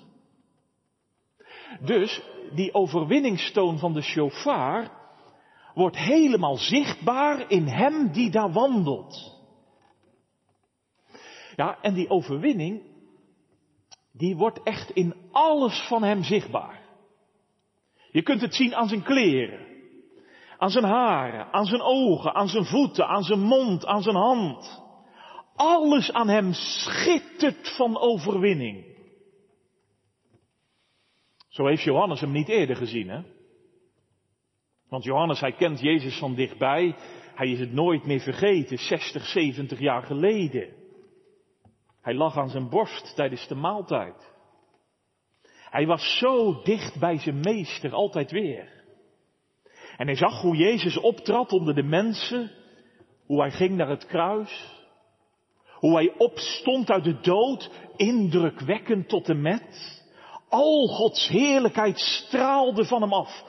Dus 1.81 2.21
die 2.55 2.73
overwinningstoon 2.73 3.77
van 3.79 3.93
de 3.93 4.01
shofar 4.01 4.91
wordt 5.73 5.97
helemaal 5.97 6.55
zichtbaar 6.55 7.49
in 7.49 7.67
hem 7.67 8.11
die 8.11 8.31
daar 8.31 8.51
wandelt. 8.51 9.39
Ja, 11.55 11.77
en 11.81 11.93
die 11.93 12.09
overwinning, 12.09 12.90
die 14.21 14.35
wordt 14.35 14.63
echt 14.63 14.91
in 14.91 15.15
alles 15.31 15.87
van 15.87 16.03
hem 16.03 16.23
zichtbaar. 16.23 16.79
Je 18.11 18.21
kunt 18.21 18.41
het 18.41 18.55
zien 18.55 18.75
aan 18.75 18.87
zijn 18.87 19.03
kleren, 19.03 19.67
aan 20.57 20.69
zijn 20.69 20.83
haren, 20.83 21.53
aan 21.53 21.65
zijn 21.65 21.81
ogen, 21.81 22.33
aan 22.33 22.47
zijn 22.47 22.65
voeten, 22.65 23.07
aan 23.07 23.23
zijn 23.23 23.39
mond, 23.39 23.85
aan 23.85 24.01
zijn 24.01 24.15
hand. 24.15 24.81
Alles 25.55 26.13
aan 26.13 26.29
hem 26.29 26.53
schittert 26.53 27.75
van 27.75 27.99
overwinning. 27.99 28.85
Zo 31.47 31.65
heeft 31.65 31.83
Johannes 31.83 32.19
hem 32.19 32.31
niet 32.31 32.49
eerder 32.49 32.75
gezien, 32.75 33.09
hè? 33.09 33.21
Want 34.89 35.03
Johannes, 35.03 35.39
hij 35.39 35.53
kent 35.53 35.79
Jezus 35.79 36.17
van 36.17 36.35
dichtbij. 36.35 36.95
Hij 37.35 37.49
is 37.49 37.59
het 37.59 37.73
nooit 37.73 38.05
meer 38.05 38.19
vergeten, 38.19 38.77
60, 38.77 39.25
70 39.25 39.79
jaar 39.79 40.03
geleden. 40.03 40.80
Hij 42.01 42.13
lag 42.13 42.37
aan 42.37 42.49
zijn 42.49 42.69
borst 42.69 43.15
tijdens 43.15 43.47
de 43.47 43.55
maaltijd. 43.55 44.31
Hij 45.69 45.85
was 45.85 46.17
zo 46.17 46.61
dicht 46.63 46.99
bij 46.99 47.19
zijn 47.19 47.39
meester, 47.39 47.93
altijd 47.93 48.31
weer. 48.31 48.83
En 49.97 50.07
hij 50.07 50.15
zag 50.15 50.41
hoe 50.41 50.55
Jezus 50.55 50.97
optrad 50.97 51.51
onder 51.51 51.75
de 51.75 51.83
mensen, 51.83 52.51
hoe 53.25 53.39
hij 53.39 53.51
ging 53.51 53.75
naar 53.75 53.89
het 53.89 54.05
kruis, 54.05 54.79
hoe 55.67 55.95
hij 55.95 56.13
opstond 56.17 56.89
uit 56.89 57.03
de 57.03 57.19
dood, 57.19 57.71
indrukwekkend 57.95 59.09
tot 59.09 59.29
en 59.29 59.41
met. 59.41 59.99
Al 60.49 60.87
Gods 60.87 61.27
heerlijkheid 61.27 61.99
straalde 61.99 62.85
van 62.85 63.01
hem 63.01 63.13
af. 63.13 63.43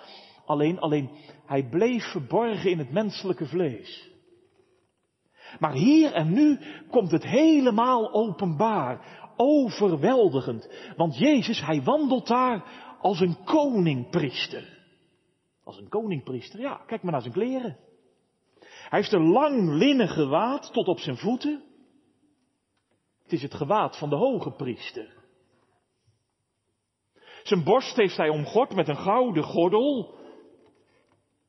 Alleen, 0.47 0.79
alleen, 0.79 1.11
hij 1.47 1.69
bleef 1.69 2.05
verborgen 2.05 2.71
in 2.71 2.79
het 2.79 2.93
menselijke 2.93 3.47
vlees. 3.47 4.12
Maar 5.59 5.73
hier 5.73 6.13
en 6.13 6.33
nu 6.33 6.59
komt 6.91 7.11
het 7.11 7.25
helemaal 7.25 8.13
openbaar, 8.13 9.21
overweldigend. 9.37 10.69
Want 10.97 11.19
Jezus, 11.19 11.61
hij 11.61 11.83
wandelt 11.83 12.27
daar 12.27 12.65
als 13.01 13.21
een 13.21 13.37
koningpriester. 13.45 14.81
Als 15.65 15.79
een 15.79 15.89
koningpriester, 15.89 16.61
ja, 16.61 16.81
kijk 16.87 17.03
maar 17.03 17.13
naar 17.13 17.23
zijn 17.23 17.35
kleren. 17.35 17.77
Hij 18.61 19.01
heeft 19.01 19.13
een 19.13 19.29
lang 19.29 19.69
linnen 19.69 20.09
gewaad 20.09 20.73
tot 20.73 20.89
op 20.89 20.99
zijn 20.99 21.17
voeten. 21.17 21.63
Het 23.23 23.33
is 23.33 23.43
het 23.43 23.55
gewaad 23.55 23.99
van 23.99 24.09
de 24.09 24.17
hoge 24.17 24.51
priester. 24.51 25.21
Zijn 27.43 27.65
borst 27.65 27.97
heeft 27.97 28.17
hij 28.17 28.29
omgord 28.29 28.75
met 28.75 28.89
een 28.89 28.97
gouden 28.97 29.45
gordel. 29.45 30.15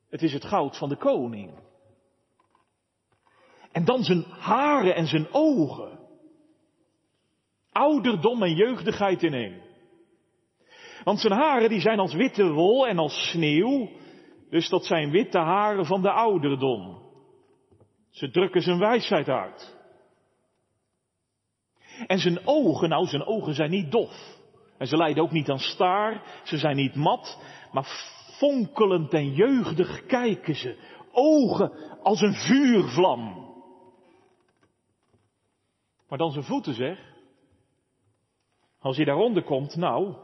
Het 0.09 0.21
is 0.21 0.33
het 0.33 0.45
goud 0.45 0.77
van 0.77 0.89
de 0.89 0.97
koning. 0.97 1.51
En 3.73 3.86
dan 3.86 4.03
zijn 4.03 4.23
haren 4.29 4.95
en 4.95 5.07
zijn 5.07 5.27
ogen. 5.31 5.99
Ouderdom 7.71 8.43
en 8.43 8.55
jeugdigheid 8.55 9.23
in 9.23 9.33
één. 9.33 9.62
Want 11.03 11.19
zijn 11.19 11.33
haren 11.33 11.69
die 11.69 11.81
zijn 11.81 11.99
als 11.99 12.13
witte 12.13 12.51
wol 12.51 12.88
en 12.88 12.97
als 12.97 13.29
sneeuw. 13.29 13.89
Dus 14.49 14.69
dat 14.69 14.86
zijn 14.86 15.12
witte 15.12 15.38
haren 15.38 15.86
van 15.86 16.01
de 16.01 16.12
ouderdom. 16.12 17.01
Ze 18.09 18.29
drukken 18.29 18.62
zijn 18.62 18.79
wijsheid 18.79 19.29
uit. 19.29 19.77
En 22.07 22.19
zijn 22.19 22.39
ogen, 22.45 22.89
nou 22.89 23.07
zijn 23.07 23.25
ogen 23.25 23.53
zijn 23.53 23.69
niet 23.69 23.91
dof. 23.91 24.41
En 24.77 24.88
ze 24.88 24.97
lijden 24.97 25.23
ook 25.23 25.31
niet 25.31 25.49
aan 25.49 25.59
staar, 25.59 26.41
ze 26.43 26.57
zijn 26.57 26.75
niet 26.75 26.95
mat, 26.95 27.39
maar 27.71 27.86
fonkelend 28.38 29.13
en 29.13 29.33
jeugdig 29.33 30.05
kijken 30.05 30.55
ze. 30.55 30.77
Ogen 31.12 31.71
als 32.03 32.21
een 32.21 32.33
vuurvlam. 32.33 33.52
Maar 36.13 36.21
dan 36.21 36.32
zijn 36.32 36.45
voeten 36.45 36.73
zeg. 36.73 36.99
Als 38.80 38.95
hij 38.95 39.06
daaronder 39.06 39.43
komt, 39.43 39.76
nou, 39.76 40.15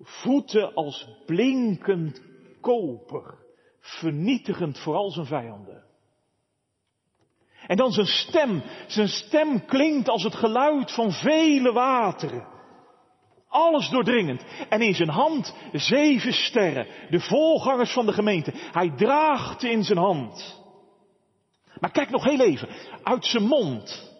voeten 0.00 0.74
als 0.74 1.08
blinkend 1.26 2.22
koper, 2.60 3.38
vernietigend 3.80 4.78
voor 4.78 4.94
al 4.94 5.10
zijn 5.10 5.26
vijanden. 5.26 5.84
En 7.66 7.76
dan 7.76 7.92
zijn 7.92 8.06
stem. 8.06 8.62
Zijn 8.86 9.08
stem 9.08 9.64
klinkt 9.64 10.08
als 10.08 10.22
het 10.22 10.34
geluid 10.34 10.92
van 10.94 11.12
vele 11.12 11.72
wateren. 11.72 12.46
Alles 13.48 13.88
doordringend. 13.88 14.44
En 14.68 14.80
in 14.80 14.94
zijn 14.94 15.10
hand 15.10 15.54
zeven 15.72 16.32
sterren. 16.32 16.86
De 17.10 17.20
voorgangers 17.20 17.92
van 17.92 18.06
de 18.06 18.12
gemeente. 18.12 18.52
Hij 18.54 18.92
draagt 18.96 19.62
in 19.62 19.84
zijn 19.84 19.98
hand. 19.98 20.62
Maar 21.78 21.90
kijk 21.90 22.10
nog 22.10 22.24
heel 22.24 22.40
even. 22.40 22.68
Uit 23.02 23.26
zijn 23.26 23.44
mond. 23.44 24.14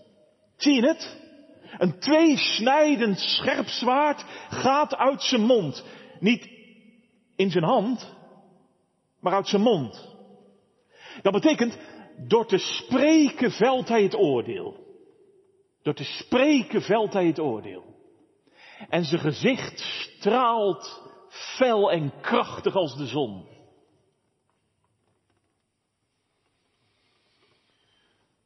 Zie 0.57 0.75
je 0.75 0.87
het? 0.87 1.25
Een 1.79 1.99
tweesnijdend 1.99 3.19
scherp 3.19 3.67
zwaard 3.67 4.25
gaat 4.49 4.95
uit 4.97 5.23
zijn 5.23 5.43
mond. 5.43 5.85
Niet 6.21 6.49
in 7.37 7.51
zijn 7.51 7.65
hand, 7.65 8.15
maar 9.21 9.33
uit 9.33 9.49
zijn 9.49 9.63
mond. 9.63 10.15
Dat 11.23 11.33
betekent, 11.33 11.79
door 12.17 12.47
te 12.47 12.59
spreken 12.59 13.51
velt 13.51 13.89
hij 13.89 14.03
het 14.03 14.17
oordeel. 14.17 14.85
Door 15.83 15.95
te 15.95 16.05
spreken 16.05 16.83
velt 16.83 17.13
hij 17.13 17.27
het 17.27 17.39
oordeel. 17.41 17.85
En 18.89 19.05
zijn 19.05 19.21
gezicht 19.21 19.81
straalt 19.81 21.03
fel 21.29 21.91
en 21.93 22.13
krachtig 22.21 22.75
als 22.75 22.97
de 22.97 23.07
zon. 23.07 23.47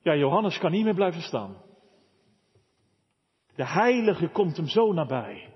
Ja, 0.02 0.14
Johannes 0.14 0.58
kan 0.58 0.70
niet 0.70 0.84
meer 0.84 0.94
blijven 0.94 1.22
staan. 1.22 1.69
De 3.60 3.66
heilige 3.66 4.28
komt 4.28 4.56
hem 4.56 4.66
zo 4.66 4.92
nabij. 4.92 5.52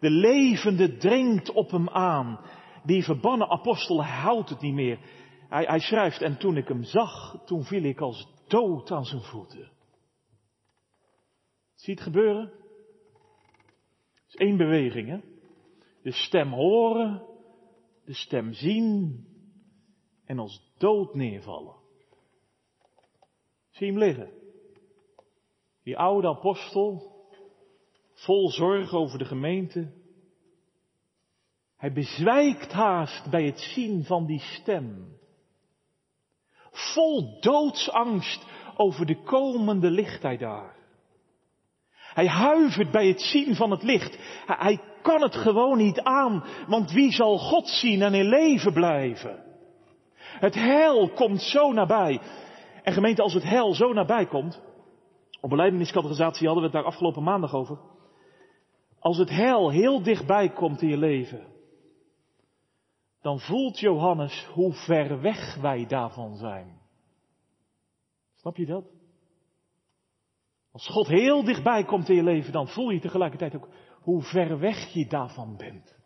De 0.00 0.10
levende 0.10 0.96
dringt 0.96 1.50
op 1.50 1.70
hem 1.70 1.88
aan. 1.88 2.40
Die 2.84 3.04
verbannen 3.04 3.48
apostel 3.48 4.04
houdt 4.04 4.48
het 4.48 4.60
niet 4.60 4.74
meer. 4.74 4.98
Hij, 5.48 5.64
hij 5.64 5.78
schrijft, 5.78 6.22
en 6.22 6.38
toen 6.38 6.56
ik 6.56 6.68
hem 6.68 6.82
zag, 6.82 7.42
toen 7.44 7.64
viel 7.64 7.82
ik 7.82 8.00
als 8.00 8.28
dood 8.46 8.90
aan 8.90 9.04
zijn 9.04 9.22
voeten. 9.22 9.70
Zie 11.74 11.94
het 11.94 12.02
gebeuren? 12.02 12.52
Het 14.14 14.26
is 14.28 14.34
één 14.34 14.56
beweging, 14.56 15.08
hè? 15.08 15.18
De 16.02 16.12
stem 16.12 16.52
horen, 16.52 17.26
de 18.04 18.14
stem 18.14 18.52
zien 18.52 19.24
en 20.24 20.38
als 20.38 20.72
dood 20.78 21.14
neervallen. 21.14 21.76
Zie 23.70 23.86
hem 23.86 23.98
liggen. 23.98 24.37
Die 25.88 25.98
oude 25.98 26.28
apostel, 26.28 27.12
vol 28.14 28.50
zorg 28.50 28.92
over 28.92 29.18
de 29.18 29.24
gemeente. 29.24 29.92
Hij 31.76 31.92
bezwijkt 31.92 32.72
haast 32.72 33.30
bij 33.30 33.44
het 33.44 33.60
zien 33.60 34.04
van 34.04 34.26
die 34.26 34.40
stem. 34.40 35.18
Vol 36.70 37.40
doodsangst 37.40 38.46
over 38.76 39.06
de 39.06 39.22
komende 39.22 39.90
lichtheid 39.90 40.40
daar. 40.40 40.76
Hij 41.94 42.26
huivert 42.26 42.90
bij 42.90 43.08
het 43.08 43.20
zien 43.20 43.54
van 43.54 43.70
het 43.70 43.82
licht. 43.82 44.18
Hij 44.46 44.80
kan 45.02 45.22
het 45.22 45.34
gewoon 45.34 45.78
niet 45.78 46.00
aan, 46.00 46.44
want 46.66 46.92
wie 46.92 47.12
zal 47.12 47.38
God 47.38 47.68
zien 47.68 48.02
en 48.02 48.14
in 48.14 48.28
leven 48.28 48.72
blijven? 48.72 49.44
Het 50.18 50.54
hel 50.54 51.10
komt 51.10 51.42
zo 51.42 51.72
nabij. 51.72 52.20
En 52.82 52.92
gemeente, 52.92 53.22
als 53.22 53.34
het 53.34 53.44
hel 53.44 53.74
zo 53.74 53.92
nabij 53.92 54.26
komt, 54.26 54.66
op 55.40 55.50
beleidingscategorisatie 55.50 56.46
hadden 56.46 56.64
we 56.64 56.70
het 56.70 56.78
daar 56.78 56.92
afgelopen 56.92 57.22
maandag 57.22 57.54
over. 57.54 57.78
Als 58.98 59.18
het 59.18 59.30
hel 59.30 59.70
heel 59.70 60.02
dichtbij 60.02 60.48
komt 60.48 60.82
in 60.82 60.88
je 60.88 60.96
leven, 60.96 61.46
dan 63.20 63.40
voelt 63.40 63.78
Johannes 63.78 64.46
hoe 64.54 64.72
ver 64.72 65.20
weg 65.20 65.56
wij 65.60 65.86
daarvan 65.86 66.36
zijn. 66.36 66.80
Snap 68.34 68.56
je 68.56 68.66
dat? 68.66 68.84
Als 70.72 70.88
God 70.88 71.06
heel 71.06 71.44
dichtbij 71.44 71.84
komt 71.84 72.08
in 72.08 72.14
je 72.14 72.22
leven, 72.22 72.52
dan 72.52 72.68
voel 72.68 72.90
je 72.90 73.00
tegelijkertijd 73.00 73.54
ook 73.54 73.68
hoe 74.00 74.22
ver 74.22 74.58
weg 74.58 74.92
je 74.92 75.06
daarvan 75.06 75.56
bent. 75.56 75.96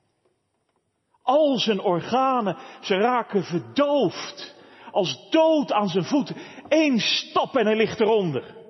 Al 1.22 1.58
zijn 1.58 1.80
organen, 1.80 2.56
ze 2.80 2.94
raken 2.94 3.44
verdoofd. 3.44 4.60
Als 4.90 5.30
dood 5.30 5.72
aan 5.72 5.88
zijn 5.88 6.04
voeten. 6.04 6.36
Eén 6.68 6.98
stap 6.98 7.56
en 7.56 7.66
hij 7.66 7.76
ligt 7.76 8.00
eronder. 8.00 8.61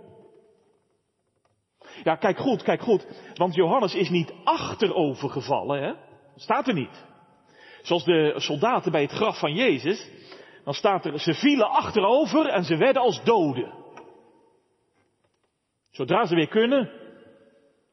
Ja, 2.03 2.17
kijk 2.17 2.39
goed, 2.39 2.63
kijk 2.63 2.83
goed. 2.83 3.07
Want 3.35 3.55
Johannes 3.55 3.95
is 3.95 4.09
niet 4.09 4.33
achterover 4.45 5.31
gevallen, 5.31 5.83
hè? 5.83 5.93
Staat 6.37 6.69
er 6.69 6.75
niet. 6.75 7.05
Zoals 7.83 8.05
de 8.05 8.35
soldaten 8.37 8.93
bij 8.93 9.03
het 9.03 9.13
graf 9.13 9.39
van 9.39 9.55
Jezus. 9.55 10.11
Dan 10.65 10.75
staat 10.75 11.05
er, 11.05 11.19
ze 11.19 11.35
vielen 11.35 11.71
achterover 11.71 12.47
en 12.47 12.65
ze 12.65 12.77
werden 12.77 13.03
als 13.03 13.25
doden. 13.25 13.73
Zodra 15.91 16.27
ze 16.27 16.35
weer 16.35 16.49
kunnen, 16.49 16.91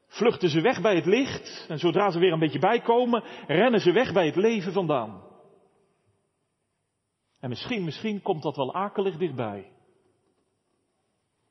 vluchten 0.06 0.48
ze 0.48 0.60
weg 0.60 0.80
bij 0.80 0.94
het 0.94 1.06
licht. 1.06 1.66
En 1.68 1.78
zodra 1.78 2.10
ze 2.10 2.18
weer 2.18 2.32
een 2.32 2.38
beetje 2.38 2.58
bijkomen, 2.58 3.24
rennen 3.46 3.80
ze 3.80 3.92
weg 3.92 4.12
bij 4.12 4.26
het 4.26 4.36
leven 4.36 4.72
vandaan. 4.72 5.22
En 7.40 7.48
misschien, 7.48 7.84
misschien 7.84 8.22
komt 8.22 8.42
dat 8.42 8.56
wel 8.56 8.74
akelig 8.74 9.16
dichtbij. 9.16 9.72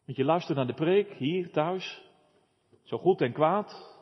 Want 0.05 0.17
je 0.17 0.23
luistert 0.23 0.57
naar 0.57 0.67
de 0.67 0.73
preek 0.73 1.13
hier 1.13 1.51
thuis. 1.51 2.08
Zo 2.89 2.97
goed 2.97 3.21
en 3.21 3.33
kwaad. 3.33 3.97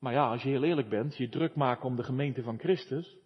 Maar 0.00 0.12
ja, 0.12 0.28
als 0.28 0.42
je 0.42 0.48
heel 0.48 0.62
eerlijk 0.62 0.88
bent, 0.88 1.16
je 1.16 1.28
druk 1.28 1.54
maken 1.54 1.84
om 1.84 1.96
de 1.96 2.02
gemeente 2.02 2.42
van 2.42 2.58
Christus. 2.58 3.16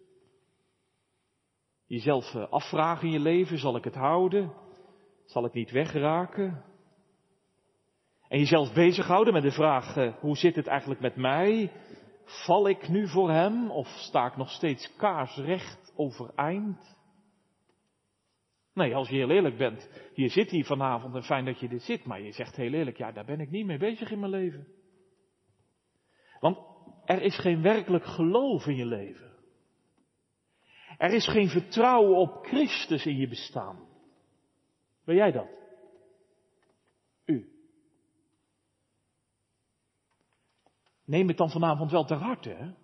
Jezelf 1.85 2.35
eh, 2.35 2.49
afvragen 2.49 3.07
in 3.07 3.13
je 3.13 3.19
leven, 3.19 3.57
zal 3.57 3.75
ik 3.75 3.83
het 3.83 3.95
houden? 3.95 4.53
Zal 5.25 5.45
ik 5.45 5.53
niet 5.53 5.71
wegraken? 5.71 6.63
En 8.27 8.39
jezelf 8.39 8.73
bezighouden 8.73 9.33
met 9.33 9.43
de 9.43 9.51
vraag, 9.51 9.97
eh, 9.97 10.13
hoe 10.19 10.37
zit 10.37 10.55
het 10.55 10.67
eigenlijk 10.67 11.01
met 11.01 11.15
mij? 11.15 11.71
Val 12.25 12.67
ik 12.67 12.87
nu 12.87 13.07
voor 13.07 13.31
hem 13.31 13.71
of 13.71 13.87
sta 13.87 14.25
ik 14.25 14.37
nog 14.37 14.49
steeds 14.49 14.95
kaarsrecht 14.95 15.93
overeind? 15.95 16.97
Nee, 18.73 18.95
als 18.95 19.09
je 19.09 19.15
heel 19.15 19.29
eerlijk 19.29 19.57
bent, 19.57 19.89
je 20.13 20.27
zit 20.27 20.49
hier 20.49 20.65
vanavond 20.65 21.15
en 21.15 21.23
fijn 21.23 21.45
dat 21.45 21.59
je 21.59 21.67
dit 21.67 21.81
zit, 21.81 22.05
maar 22.05 22.21
je 22.21 22.31
zegt 22.31 22.55
heel 22.55 22.73
eerlijk, 22.73 22.97
ja, 22.97 23.11
daar 23.11 23.25
ben 23.25 23.39
ik 23.39 23.49
niet 23.49 23.65
mee 23.65 23.77
bezig 23.77 24.11
in 24.11 24.19
mijn 24.19 24.31
leven. 24.31 24.67
Want 26.39 26.57
er 27.05 27.21
is 27.21 27.39
geen 27.39 27.61
werkelijk 27.61 28.05
geloof 28.05 28.65
in 28.65 28.75
je 28.75 28.85
leven. 28.85 29.31
Er 30.97 31.13
is 31.13 31.27
geen 31.27 31.49
vertrouwen 31.49 32.17
op 32.17 32.45
Christus 32.45 33.05
in 33.05 33.17
je 33.17 33.27
bestaan. 33.27 33.87
Ben 35.05 35.15
jij 35.15 35.31
dat? 35.31 35.47
U. 37.25 37.51
Neem 41.05 41.27
het 41.27 41.37
dan 41.37 41.49
vanavond 41.49 41.91
wel 41.91 42.05
ter 42.05 42.17
harte, 42.17 42.49
hè? 42.49 42.80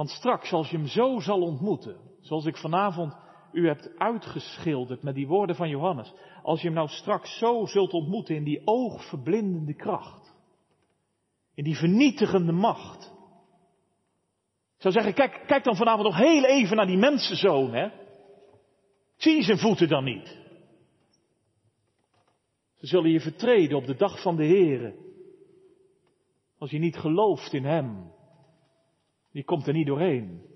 Want 0.00 0.12
straks, 0.12 0.52
als 0.52 0.70
je 0.70 0.76
hem 0.76 0.86
zo 0.86 1.18
zal 1.18 1.40
ontmoeten, 1.40 1.96
zoals 2.20 2.44
ik 2.44 2.56
vanavond 2.56 3.16
u 3.52 3.66
hebt 3.66 3.98
uitgeschilderd 3.98 5.02
met 5.02 5.14
die 5.14 5.26
woorden 5.26 5.56
van 5.56 5.68
Johannes, 5.68 6.12
als 6.42 6.60
je 6.60 6.66
hem 6.66 6.76
nou 6.76 6.88
straks 6.88 7.38
zo 7.38 7.66
zult 7.66 7.92
ontmoeten 7.92 8.34
in 8.34 8.44
die 8.44 8.62
oogverblindende 8.64 9.74
kracht, 9.74 10.34
in 11.54 11.64
die 11.64 11.76
vernietigende 11.76 12.52
macht. 12.52 13.12
Ik 14.76 14.82
zou 14.82 14.94
zeggen, 14.94 15.14
kijk, 15.14 15.42
kijk 15.46 15.64
dan 15.64 15.76
vanavond 15.76 16.04
nog 16.04 16.16
heel 16.16 16.44
even 16.44 16.76
naar 16.76 16.86
die 16.86 16.98
mensenzoon, 16.98 17.72
hè. 17.72 17.88
Zie 19.16 19.42
zijn 19.42 19.58
voeten 19.58 19.88
dan 19.88 20.04
niet. 20.04 20.38
Ze 22.74 22.86
zullen 22.86 23.10
je 23.10 23.20
vertreden 23.20 23.76
op 23.76 23.86
de 23.86 23.96
dag 23.96 24.22
van 24.22 24.36
de 24.36 24.46
Here. 24.46 24.94
Als 26.58 26.70
je 26.70 26.78
niet 26.78 26.96
gelooft 26.96 27.52
in 27.52 27.64
Hem. 27.64 28.18
Je 29.32 29.44
komt 29.44 29.66
er 29.66 29.72
niet 29.72 29.86
doorheen. 29.86 30.48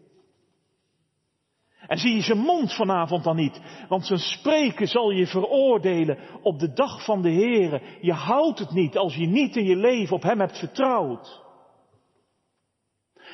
En 1.86 1.98
zie 1.98 2.14
je 2.14 2.22
zijn 2.22 2.38
mond 2.38 2.74
vanavond 2.74 3.24
dan 3.24 3.36
niet, 3.36 3.60
want 3.88 4.06
zijn 4.06 4.18
spreken 4.18 4.86
zal 4.86 5.10
je 5.10 5.26
veroordelen 5.26 6.18
op 6.42 6.58
de 6.58 6.72
dag 6.72 7.04
van 7.04 7.22
de 7.22 7.32
Here. 7.32 7.82
Je 8.00 8.12
houdt 8.12 8.58
het 8.58 8.70
niet 8.70 8.96
als 8.96 9.14
je 9.14 9.26
niet 9.26 9.56
in 9.56 9.64
je 9.64 9.76
leven 9.76 10.16
op 10.16 10.22
Hem 10.22 10.40
hebt 10.40 10.58
vertrouwd. 10.58 11.42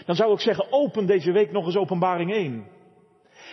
Dan 0.06 0.14
zou 0.14 0.32
ik 0.32 0.40
zeggen, 0.40 0.72
open 0.72 1.06
deze 1.06 1.32
week 1.32 1.52
nog 1.52 1.66
eens 1.66 1.76
openbaring 1.76 2.32
1. 2.32 2.66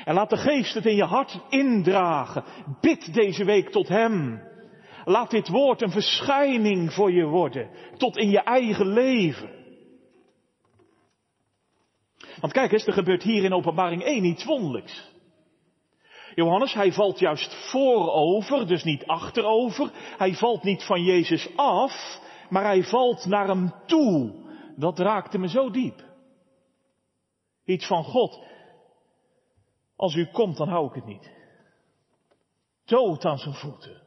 En 0.05 0.13
laat 0.13 0.29
de 0.29 0.37
geest 0.37 0.73
het 0.73 0.85
in 0.85 0.95
je 0.95 1.03
hart 1.03 1.39
indragen. 1.49 2.43
Bid 2.81 3.13
deze 3.13 3.45
week 3.45 3.69
tot 3.69 3.87
Hem. 3.87 4.41
Laat 5.05 5.31
dit 5.31 5.47
woord 5.47 5.81
een 5.81 5.91
verschijning 5.91 6.93
voor 6.93 7.11
je 7.11 7.25
worden, 7.25 7.69
tot 7.97 8.17
in 8.17 8.29
je 8.29 8.39
eigen 8.39 8.87
leven. 8.87 9.56
Want 12.41 12.53
kijk 12.53 12.71
eens, 12.71 12.85
er 12.85 12.93
gebeurt 12.93 13.23
hier 13.23 13.43
in 13.43 13.53
openbaring 13.53 14.03
1 14.03 14.23
iets 14.23 14.45
wonderlijks. 14.45 15.15
Johannes, 16.35 16.73
hij 16.73 16.93
valt 16.93 17.19
juist 17.19 17.69
voorover, 17.71 18.67
dus 18.67 18.83
niet 18.83 19.05
achterover. 19.05 19.91
Hij 19.93 20.33
valt 20.33 20.63
niet 20.63 20.83
van 20.83 21.03
Jezus 21.03 21.55
af, 21.55 22.19
maar 22.49 22.63
hij 22.63 22.83
valt 22.83 23.25
naar 23.25 23.47
hem 23.47 23.73
toe. 23.85 24.45
Dat 24.75 24.99
raakte 24.99 25.37
me 25.37 25.47
zo 25.47 25.69
diep. 25.69 26.05
Iets 27.65 27.87
van 27.87 28.03
God. 28.03 28.39
Als 29.95 30.15
u 30.15 30.25
komt, 30.25 30.57
dan 30.57 30.69
hou 30.69 30.87
ik 30.87 30.93
het 30.93 31.05
niet. 31.05 31.31
Dood 32.85 33.25
aan 33.25 33.37
zijn 33.37 33.55
voeten. 33.55 34.01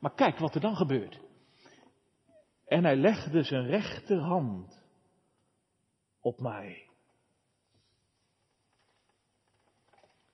Maar 0.00 0.14
kijk 0.14 0.38
wat 0.38 0.54
er 0.54 0.60
dan 0.60 0.76
gebeurt. 0.76 1.20
En 2.66 2.84
hij 2.84 2.96
legde 2.96 3.42
zijn 3.42 3.66
rechterhand 3.66 4.81
op 6.22 6.40
mij. 6.40 6.86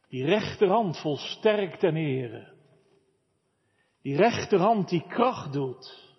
Die 0.08 0.24
rechterhand 0.24 0.98
vol 0.98 1.16
sterkte 1.16 1.86
en 1.86 1.96
ere. 1.96 2.52
Die 4.02 4.16
rechterhand 4.16 4.88
die 4.88 5.06
kracht 5.08 5.52
doet. 5.52 6.16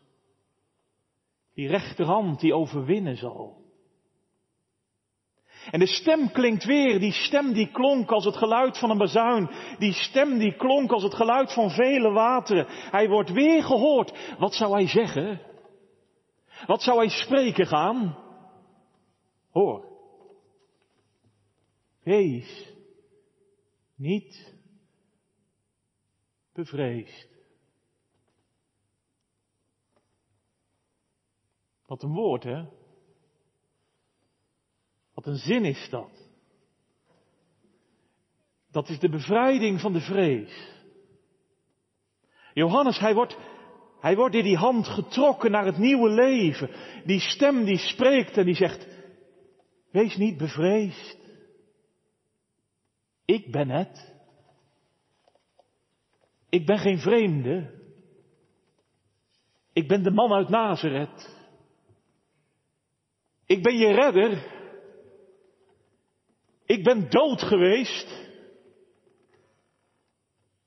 Die 1.53 1.67
rechterhand 1.67 2.39
die 2.39 2.55
overwinnen 2.55 3.17
zal. 3.17 3.57
En 5.71 5.79
de 5.79 5.87
stem 5.87 6.31
klinkt 6.31 6.65
weer, 6.65 6.99
die 6.99 7.11
stem 7.11 7.53
die 7.53 7.71
klonk 7.71 8.11
als 8.11 8.25
het 8.25 8.37
geluid 8.37 8.77
van 8.77 8.89
een 8.89 8.97
bazuin, 8.97 9.49
die 9.77 9.93
stem 9.93 10.37
die 10.37 10.55
klonk 10.55 10.91
als 10.91 11.03
het 11.03 11.13
geluid 11.13 11.53
van 11.53 11.69
vele 11.69 12.11
wateren. 12.11 12.65
Hij 12.67 13.09
wordt 13.09 13.31
weer 13.31 13.63
gehoord. 13.63 14.35
Wat 14.37 14.53
zou 14.53 14.73
hij 14.73 14.87
zeggen? 14.87 15.41
Wat 16.65 16.81
zou 16.81 16.97
hij 16.97 17.09
spreken 17.09 17.67
gaan? 17.67 18.17
Hoor. 19.59 19.85
Wees 22.03 22.73
niet 23.95 24.55
bevreesd. 26.53 27.27
Wat 31.85 32.03
een 32.03 32.13
woord, 32.13 32.43
hè? 32.43 32.65
Wat 35.13 35.25
een 35.25 35.35
zin 35.35 35.65
is 35.65 35.87
dat. 35.89 36.27
Dat 38.71 38.89
is 38.89 38.99
de 38.99 39.09
bevrijding 39.09 39.79
van 39.79 39.93
de 39.93 40.01
vrees. 40.01 40.71
Johannes, 42.53 42.99
hij 42.99 43.13
wordt, 43.13 43.37
hij 43.99 44.15
wordt 44.15 44.35
in 44.35 44.43
die 44.43 44.57
hand 44.57 44.87
getrokken 44.87 45.51
naar 45.51 45.65
het 45.65 45.77
nieuwe 45.77 46.09
leven. 46.09 46.69
Die 47.05 47.19
stem 47.19 47.65
die 47.65 47.77
spreekt 47.77 48.37
en 48.37 48.45
die 48.45 48.55
zegt, 48.55 48.98
wees 49.91 50.15
niet 50.15 50.37
bevreesd. 50.37 51.17
Ik 53.25 53.51
ben 53.51 53.69
het. 53.69 54.13
Ik 56.49 56.65
ben 56.65 56.77
geen 56.77 56.99
vreemde. 56.99 57.77
Ik 59.73 59.87
ben 59.87 60.03
de 60.03 60.11
man 60.11 60.33
uit 60.33 60.49
Nazareth. 60.49 61.37
Ik 63.45 63.63
ben 63.63 63.77
je 63.77 63.93
redder. 63.93 64.57
Ik 66.65 66.83
ben 66.83 67.09
dood 67.09 67.41
geweest. 67.41 68.27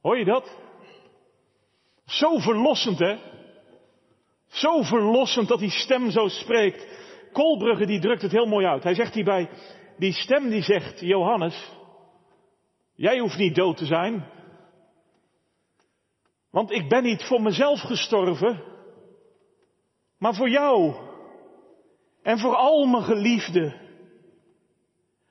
Hoor 0.00 0.18
je 0.18 0.24
dat? 0.24 0.58
Zo 2.04 2.38
verlossend, 2.38 2.98
hè? 2.98 3.18
Zo 4.46 4.82
verlossend 4.82 5.48
dat 5.48 5.58
die 5.58 5.70
stem 5.70 6.10
zo 6.10 6.28
spreekt. 6.28 6.86
Kolbrugge 7.32 7.86
die 7.86 8.00
drukt 8.00 8.22
het 8.22 8.32
heel 8.32 8.46
mooi 8.46 8.66
uit. 8.66 8.82
Hij 8.82 8.94
zegt 8.94 9.14
hierbij, 9.14 9.48
die 9.98 10.12
stem 10.12 10.50
die 10.50 10.62
zegt, 10.62 11.00
Johannes, 11.00 11.72
jij 12.94 13.18
hoeft 13.18 13.38
niet 13.38 13.54
dood 13.54 13.76
te 13.76 13.86
zijn. 13.86 14.26
Want 16.50 16.70
ik 16.70 16.88
ben 16.88 17.02
niet 17.02 17.22
voor 17.22 17.42
mezelf 17.42 17.80
gestorven, 17.80 18.62
maar 20.18 20.34
voor 20.34 20.50
jou. 20.50 20.94
En 22.22 22.38
voor 22.38 22.56
al 22.56 22.86
mijn 22.86 23.02
geliefden. 23.02 23.80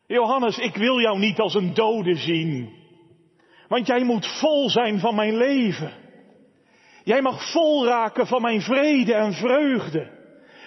Johannes, 0.08 0.58
ik 0.58 0.76
wil 0.76 1.00
jou 1.00 1.20
niet 1.20 1.40
als 1.40 1.54
een 1.54 1.74
dode 1.74 2.16
zien. 2.16 2.80
Want 3.68 3.88
jij 3.88 4.04
moet 4.04 4.40
vol 4.40 4.70
zijn 4.70 5.00
van 5.00 5.16
mijn 5.16 5.38
leven. 5.38 5.94
Jij 7.04 7.22
mag 7.22 7.52
vol 7.52 7.86
raken 7.86 8.28
van 8.28 8.42
mijn 8.42 8.62
vrede 8.62 9.14
en 9.14 9.34
vreugde. 9.34 10.20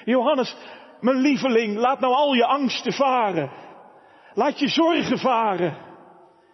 Johannes, 0.04 0.56
mijn 1.04 1.16
lieveling, 1.16 1.76
laat 1.76 2.00
nou 2.00 2.14
al 2.14 2.32
je 2.32 2.44
angsten 2.44 2.92
varen. 2.92 3.50
Laat 4.34 4.58
je 4.58 4.68
zorgen 4.68 5.18
varen. 5.18 5.76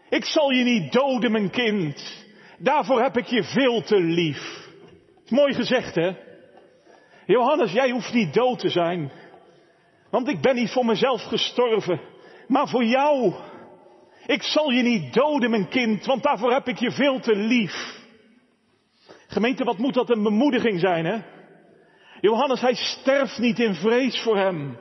Ik 0.09 0.25
zal 0.25 0.51
je 0.51 0.65
niet 0.65 0.93
doden, 0.93 1.33
mijn 1.33 1.51
kind. 1.51 2.25
Daarvoor 2.59 3.03
heb 3.03 3.17
ik 3.17 3.27
je 3.27 3.43
veel 3.43 3.83
te 3.83 4.01
lief. 4.01 4.69
Mooi 5.29 5.55
gezegd, 5.55 5.95
hè? 5.95 6.13
Johannes, 7.27 7.73
jij 7.73 7.91
hoeft 7.91 8.13
niet 8.13 8.35
dood 8.35 8.59
te 8.59 8.69
zijn. 8.69 9.13
Want 10.11 10.29
ik 10.29 10.41
ben 10.41 10.55
niet 10.55 10.71
voor 10.71 10.85
mezelf 10.85 11.23
gestorven 11.23 12.01
maar 12.51 12.69
voor 12.69 12.85
jou. 12.85 13.35
Ik 14.27 14.43
zal 14.43 14.71
je 14.71 14.83
niet 14.83 15.13
doden, 15.15 15.51
mijn 15.51 15.69
kind, 15.69 16.07
want 16.07 16.23
daarvoor 16.23 16.53
heb 16.53 16.69
ik 16.69 16.79
je 16.79 16.91
veel 16.91 17.21
te 17.21 17.37
lief. 17.37 17.99
Gemeente, 19.27 19.65
wat 19.65 19.79
moet 19.79 19.95
dat 19.95 20.11
een 20.11 20.23
bemoediging 20.23 20.81
zijn, 20.81 21.05
hè? 21.05 21.19
Johannes, 22.21 22.61
hij 22.61 22.75
sterft 22.75 23.39
niet 23.39 23.59
in 23.59 23.75
vrees 23.75 24.21
voor 24.23 24.37
hem. 24.37 24.79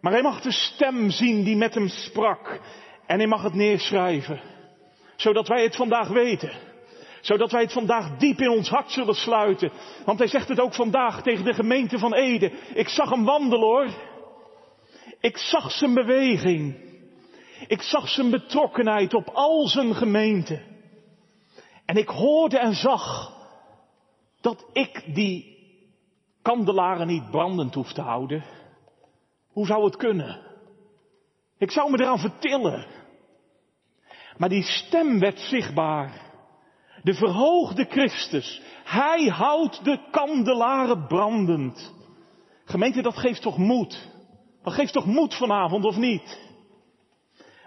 Maar 0.00 0.12
hij 0.12 0.22
mag 0.22 0.40
de 0.40 0.52
stem 0.52 1.10
zien 1.10 1.44
die 1.44 1.56
met 1.56 1.74
hem 1.74 1.88
sprak. 1.88 2.60
En 3.06 3.18
hij 3.18 3.26
mag 3.26 3.42
het 3.42 3.54
neerschrijven. 3.54 4.40
Zodat 5.16 5.48
wij 5.48 5.62
het 5.62 5.76
vandaag 5.76 6.08
weten. 6.08 6.52
Zodat 7.20 7.52
wij 7.52 7.62
het 7.62 7.72
vandaag 7.72 8.16
diep 8.16 8.40
in 8.40 8.50
ons 8.50 8.68
hart 8.68 8.90
zullen 8.90 9.14
sluiten. 9.14 9.72
Want 10.04 10.18
hij 10.18 10.28
zegt 10.28 10.48
het 10.48 10.60
ook 10.60 10.74
vandaag 10.74 11.22
tegen 11.22 11.44
de 11.44 11.54
gemeente 11.54 11.98
van 11.98 12.14
Ede. 12.14 12.52
Ik 12.74 12.88
zag 12.88 13.10
hem 13.10 13.24
wandelen 13.24 13.66
hoor. 13.66 13.88
Ik 15.20 15.36
zag 15.36 15.70
zijn 15.70 15.94
beweging. 15.94 16.76
Ik 17.66 17.82
zag 17.82 18.08
zijn 18.08 18.30
betrokkenheid 18.30 19.14
op 19.14 19.28
al 19.28 19.66
zijn 19.66 19.94
gemeente. 19.94 20.62
En 21.84 21.96
ik 21.96 22.08
hoorde 22.08 22.58
en 22.58 22.74
zag 22.74 23.32
dat 24.40 24.66
ik 24.72 25.14
die 25.14 25.55
kandelaren 26.46 27.06
niet 27.06 27.30
brandend 27.30 27.74
hoef 27.74 27.92
te 27.92 28.00
houden. 28.00 28.44
Hoe 29.48 29.66
zou 29.66 29.84
het 29.84 29.96
kunnen? 29.96 30.40
Ik 31.58 31.70
zou 31.70 31.90
me 31.90 32.00
eraan 32.00 32.18
vertillen. 32.18 32.86
Maar 34.36 34.48
die 34.48 34.62
stem 34.62 35.18
werd 35.18 35.38
zichtbaar. 35.38 36.32
De 37.02 37.14
verhoogde 37.14 37.84
Christus. 37.84 38.62
Hij 38.84 39.26
houdt 39.26 39.84
de 39.84 40.00
kandelaren 40.10 41.06
brandend. 41.06 41.94
Gemeente, 42.64 43.02
dat 43.02 43.16
geeft 43.18 43.42
toch 43.42 43.58
moed. 43.58 44.10
Dat 44.62 44.72
geeft 44.72 44.92
toch 44.92 45.06
moed 45.06 45.34
vanavond, 45.34 45.84
of 45.84 45.96
niet? 45.96 46.40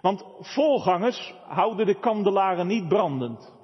Want 0.01 0.23
voorgangers 0.39 1.33
houden 1.47 1.85
de 1.85 1.99
kandelaren 1.99 2.67
niet 2.67 2.87
brandend. 2.87 3.58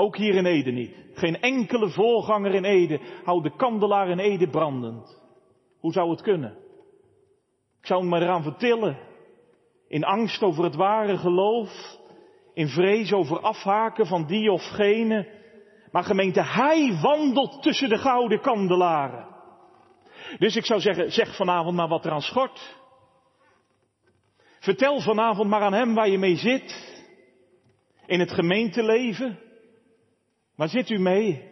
Ook 0.00 0.16
hier 0.16 0.34
in 0.34 0.46
Ede 0.46 0.70
niet. 0.70 0.94
Geen 1.14 1.40
enkele 1.40 1.88
voorganger 1.88 2.54
in 2.54 2.64
Ede 2.64 3.00
houdt 3.24 3.44
de 3.44 3.56
kandelaar 3.56 4.08
in 4.08 4.18
Ede 4.18 4.48
brandend. 4.48 5.22
Hoe 5.80 5.92
zou 5.92 6.10
het 6.10 6.22
kunnen? 6.22 6.56
Ik 7.80 7.86
zou 7.86 8.04
maar 8.04 8.22
eraan 8.22 8.42
vertillen. 8.42 8.98
In 9.88 10.04
angst 10.04 10.42
over 10.42 10.64
het 10.64 10.74
ware 10.74 11.16
geloof. 11.16 11.98
In 12.54 12.68
vrees 12.68 13.12
over 13.12 13.40
afhaken 13.40 14.06
van 14.06 14.26
die 14.26 14.52
of 14.52 14.62
gene. 14.62 15.28
Maar 15.90 16.04
gemeente, 16.04 16.42
hij 16.42 16.98
wandelt 17.02 17.62
tussen 17.62 17.88
de 17.88 17.98
gouden 17.98 18.40
kandelaren. 18.40 19.26
Dus 20.38 20.56
ik 20.56 20.64
zou 20.64 20.80
zeggen, 20.80 21.12
zeg 21.12 21.36
vanavond 21.36 21.76
maar 21.76 21.88
wat 21.88 22.04
er 22.04 22.12
aan 22.12 22.22
schort. 22.22 22.76
Vertel 24.58 25.00
vanavond 25.00 25.48
maar 25.48 25.62
aan 25.62 25.72
hem 25.72 25.94
waar 25.94 26.08
je 26.08 26.18
mee 26.18 26.36
zit. 26.36 26.96
In 28.06 28.20
het 28.20 28.30
gemeenteleven. 28.30 29.46
Waar 30.58 30.68
zit 30.68 30.90
u 30.90 30.98
mee? 30.98 31.48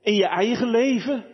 In 0.00 0.14
je 0.14 0.26
eigen 0.26 0.68
leven? 0.68 1.24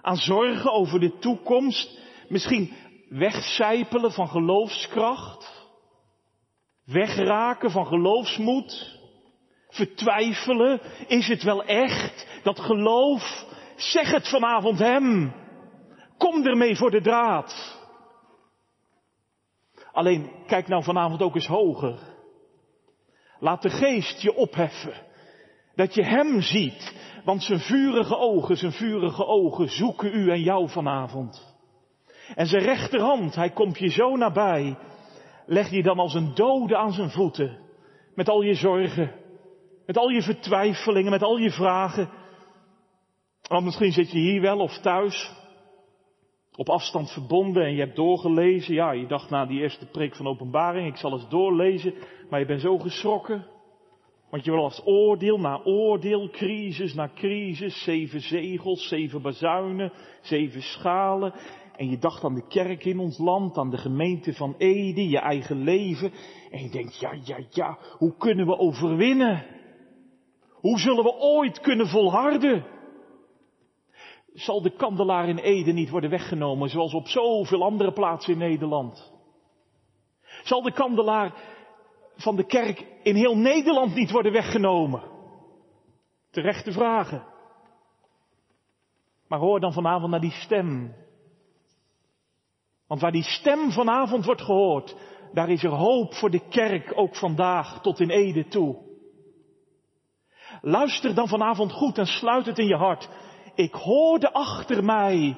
Aan 0.00 0.16
zorgen 0.16 0.72
over 0.72 1.00
de 1.00 1.18
toekomst? 1.18 1.98
Misschien 2.28 2.74
wegcijpelen 3.08 4.12
van 4.12 4.28
geloofskracht? 4.28 5.68
Wegraken 6.84 7.70
van 7.70 7.86
geloofsmoed? 7.86 9.00
Vertwijfelen? 9.68 10.80
Is 11.06 11.28
het 11.28 11.42
wel 11.42 11.64
echt? 11.64 12.40
Dat 12.42 12.60
geloof? 12.60 13.44
Zeg 13.76 14.10
het 14.10 14.28
vanavond 14.28 14.78
hem. 14.78 15.34
Kom 16.18 16.46
ermee 16.46 16.76
voor 16.76 16.90
de 16.90 17.00
draad. 17.00 17.78
Alleen 19.92 20.30
kijk 20.46 20.68
nou 20.68 20.82
vanavond 20.82 21.22
ook 21.22 21.34
eens 21.34 21.46
hoger. 21.46 21.98
Laat 23.38 23.62
de 23.62 23.70
geest 23.70 24.22
je 24.22 24.34
opheffen. 24.34 25.05
Dat 25.76 25.94
je 25.94 26.04
hem 26.04 26.40
ziet. 26.40 26.94
Want 27.24 27.42
zijn 27.42 27.58
vurige 27.58 28.16
ogen, 28.16 28.56
zijn 28.56 28.72
vurige 28.72 29.26
ogen 29.26 29.68
zoeken 29.68 30.14
u 30.14 30.30
en 30.30 30.40
jou 30.40 30.68
vanavond. 30.68 31.56
En 32.34 32.46
zijn 32.46 32.62
rechterhand, 32.62 33.34
hij 33.34 33.50
komt 33.50 33.78
je 33.78 33.88
zo 33.88 34.16
nabij. 34.16 34.76
Leg 35.46 35.70
je 35.70 35.82
dan 35.82 35.98
als 35.98 36.14
een 36.14 36.34
dode 36.34 36.76
aan 36.76 36.92
zijn 36.92 37.10
voeten. 37.10 37.58
Met 38.14 38.28
al 38.28 38.42
je 38.42 38.54
zorgen. 38.54 39.12
Met 39.86 39.98
al 39.98 40.08
je 40.08 40.22
vertwijfelingen, 40.22 41.10
met 41.10 41.22
al 41.22 41.36
je 41.36 41.50
vragen. 41.50 42.10
Want 43.48 43.64
misschien 43.64 43.92
zit 43.92 44.10
je 44.10 44.18
hier 44.18 44.40
wel 44.40 44.58
of 44.58 44.78
thuis. 44.78 45.32
Op 46.56 46.68
afstand 46.68 47.10
verbonden 47.12 47.64
en 47.64 47.72
je 47.72 47.80
hebt 47.80 47.96
doorgelezen. 47.96 48.74
Ja, 48.74 48.90
je 48.90 49.06
dacht 49.06 49.30
na 49.30 49.46
die 49.46 49.60
eerste 49.60 49.86
preek 49.86 50.16
van 50.16 50.26
openbaring, 50.26 50.88
ik 50.88 50.96
zal 50.96 51.12
eens 51.12 51.28
doorlezen. 51.28 51.94
Maar 52.30 52.40
je 52.40 52.46
bent 52.46 52.60
zo 52.60 52.78
geschrokken. 52.78 53.46
Want 54.30 54.44
je 54.44 54.50
was 54.50 54.82
oordeel 54.84 55.38
na 55.38 55.60
oordeel, 55.64 56.28
crisis 56.30 56.94
na 56.94 57.10
crisis, 57.14 57.82
zeven 57.82 58.20
zegels, 58.20 58.88
zeven 58.88 59.22
bazuinen, 59.22 59.92
zeven 60.20 60.62
schalen. 60.62 61.32
En 61.76 61.90
je 61.90 61.98
dacht 61.98 62.24
aan 62.24 62.34
de 62.34 62.46
kerk 62.46 62.84
in 62.84 62.98
ons 62.98 63.18
land, 63.18 63.58
aan 63.58 63.70
de 63.70 63.76
gemeente 63.76 64.32
van 64.34 64.54
Ede, 64.58 65.08
je 65.08 65.18
eigen 65.18 65.62
leven. 65.62 66.12
En 66.50 66.62
je 66.62 66.70
denkt, 66.70 67.00
ja, 67.00 67.12
ja, 67.24 67.38
ja, 67.50 67.78
hoe 67.98 68.16
kunnen 68.16 68.46
we 68.46 68.58
overwinnen? 68.58 69.46
Hoe 70.50 70.78
zullen 70.78 71.04
we 71.04 71.14
ooit 71.18 71.60
kunnen 71.60 71.86
volharden? 71.86 72.64
Zal 74.32 74.62
de 74.62 74.70
kandelaar 74.70 75.28
in 75.28 75.38
Ede 75.38 75.72
niet 75.72 75.90
worden 75.90 76.10
weggenomen, 76.10 76.68
zoals 76.68 76.94
op 76.94 77.06
zoveel 77.06 77.62
andere 77.62 77.92
plaatsen 77.92 78.32
in 78.32 78.38
Nederland? 78.38 79.12
Zal 80.42 80.62
de 80.62 80.72
kandelaar 80.72 81.34
van 82.16 82.36
de 82.36 82.46
kerk 82.46 82.86
in 83.02 83.14
heel 83.14 83.36
Nederland 83.36 83.94
niet 83.94 84.10
worden 84.10 84.32
weggenomen? 84.32 85.02
Terechte 86.30 86.72
vragen. 86.72 87.26
Maar 89.28 89.38
hoor 89.38 89.60
dan 89.60 89.72
vanavond 89.72 90.10
naar 90.10 90.20
die 90.20 90.30
stem. 90.30 90.94
Want 92.86 93.00
waar 93.00 93.12
die 93.12 93.22
stem 93.22 93.70
vanavond 93.70 94.24
wordt 94.24 94.42
gehoord, 94.42 94.96
daar 95.32 95.48
is 95.48 95.62
er 95.62 95.70
hoop 95.70 96.14
voor 96.14 96.30
de 96.30 96.48
kerk 96.48 96.92
ook 96.94 97.16
vandaag 97.16 97.80
tot 97.80 98.00
in 98.00 98.10
Ede 98.10 98.48
toe. 98.48 98.84
Luister 100.60 101.14
dan 101.14 101.28
vanavond 101.28 101.72
goed 101.72 101.98
en 101.98 102.06
sluit 102.06 102.46
het 102.46 102.58
in 102.58 102.66
je 102.66 102.76
hart. 102.76 103.08
Ik 103.54 103.74
hoorde 103.74 104.32
achter 104.32 104.84
mij 104.84 105.36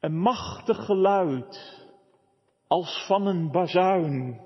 een 0.00 0.18
machtig 0.18 0.84
geluid 0.84 1.84
als 2.66 3.04
van 3.06 3.26
een 3.26 3.50
bazuin. 3.50 4.45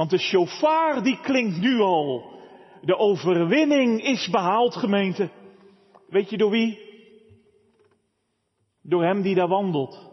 Want 0.00 0.12
de 0.12 0.18
shofar 0.18 1.02
die 1.02 1.20
klinkt 1.20 1.60
nu 1.60 1.80
al. 1.80 2.38
De 2.82 2.96
overwinning 2.96 4.02
is 4.02 4.28
behaald, 4.30 4.76
gemeente. 4.76 5.30
Weet 6.08 6.30
je 6.30 6.36
door 6.36 6.50
wie? 6.50 6.78
Door 8.82 9.04
hem 9.04 9.22
die 9.22 9.34
daar 9.34 9.48
wandelt. 9.48 10.10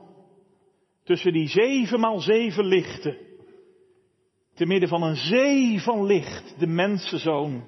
Tussen 1.04 1.34
die 1.34 1.48
zeven 1.48 2.00
maal 2.00 2.20
zeven 2.20 2.66
lichten. 2.66 3.18
Te 4.54 4.66
midden 4.66 4.90
van 4.90 5.04
een 5.04 5.16
zee 5.16 5.82
van 5.82 6.06
licht, 6.06 6.60
de 6.60 6.68
mensenzoon. 6.68 7.64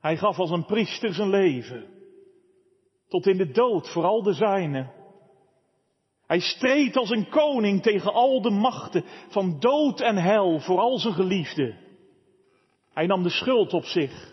Hij 0.00 0.16
gaf 0.16 0.38
als 0.38 0.50
een 0.50 0.66
priester 0.66 1.14
zijn 1.14 1.30
leven. 1.30 1.86
Tot 3.08 3.26
in 3.26 3.36
de 3.36 3.50
dood 3.50 3.92
voor 3.92 4.04
al 4.04 4.22
de 4.22 4.32
zijnen. 4.32 4.92
Hij 6.34 6.42
streed 6.42 6.96
als 6.96 7.10
een 7.10 7.28
koning 7.28 7.82
tegen 7.82 8.12
al 8.12 8.42
de 8.42 8.50
machten 8.50 9.04
van 9.28 9.60
dood 9.60 10.00
en 10.00 10.16
hel 10.16 10.60
voor 10.60 10.78
al 10.78 10.98
zijn 10.98 11.14
geliefden. 11.14 11.78
Hij 12.92 13.06
nam 13.06 13.22
de 13.22 13.30
schuld 13.30 13.72
op 13.72 13.84
zich. 13.84 14.32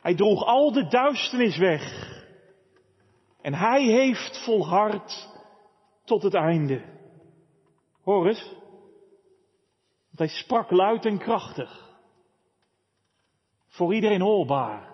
Hij 0.00 0.14
droeg 0.14 0.44
al 0.44 0.72
de 0.72 0.86
duisternis 0.86 1.56
weg. 1.56 2.12
En 3.42 3.54
hij 3.54 3.82
heeft 3.82 4.44
volhard 4.44 5.28
tot 6.04 6.22
het 6.22 6.34
einde. 6.34 6.84
Hoor 8.02 8.26
eens. 8.26 8.52
Want 10.04 10.18
hij 10.18 10.28
sprak 10.28 10.70
luid 10.70 11.04
en 11.04 11.18
krachtig. 11.18 11.96
Voor 13.66 13.94
iedereen 13.94 14.22
hoorbaar. 14.22 14.88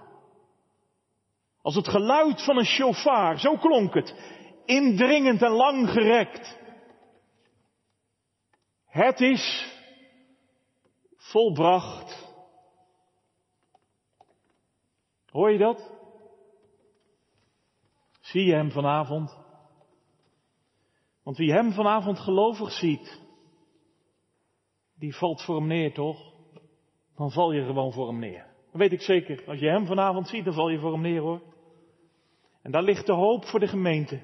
Als 1.63 1.75
het 1.75 1.89
geluid 1.89 2.45
van 2.45 2.59
een 2.59 2.65
shofar, 2.65 3.39
zo 3.39 3.57
klonk 3.57 3.95
het 3.95 4.39
indringend 4.71 5.43
en 5.43 5.51
lang 5.51 5.91
gerekt. 5.91 6.59
Het 8.87 9.21
is 9.21 9.75
volbracht. 11.17 12.29
Hoor 15.27 15.51
je 15.51 15.59
dat? 15.59 15.99
Zie 18.21 18.45
je 18.45 18.55
hem 18.55 18.71
vanavond? 18.71 19.39
Want 21.23 21.37
wie 21.37 21.53
hem 21.53 21.73
vanavond 21.73 22.19
gelovig 22.19 22.71
ziet, 22.73 23.21
die 24.95 25.17
valt 25.17 25.43
voor 25.43 25.57
hem 25.57 25.67
neer, 25.67 25.93
toch? 25.93 26.33
Dan 27.17 27.31
val 27.31 27.53
je 27.53 27.65
gewoon 27.65 27.93
voor 27.93 28.07
hem 28.07 28.19
neer. 28.19 28.47
Dat 28.71 28.81
weet 28.81 28.93
ik 28.93 29.01
zeker. 29.01 29.45
Als 29.47 29.59
je 29.59 29.69
hem 29.69 29.87
vanavond 29.87 30.29
ziet, 30.29 30.45
dan 30.45 30.55
val 30.55 30.69
je 30.69 30.79
voor 30.79 30.93
hem 30.93 31.01
neer, 31.01 31.21
hoor. 31.21 31.43
En 32.63 32.71
daar 32.71 32.83
ligt 32.83 33.07
de 33.07 33.13
hoop 33.13 33.45
voor 33.45 33.61
de 33.61 33.69
gemeente. 33.69 34.21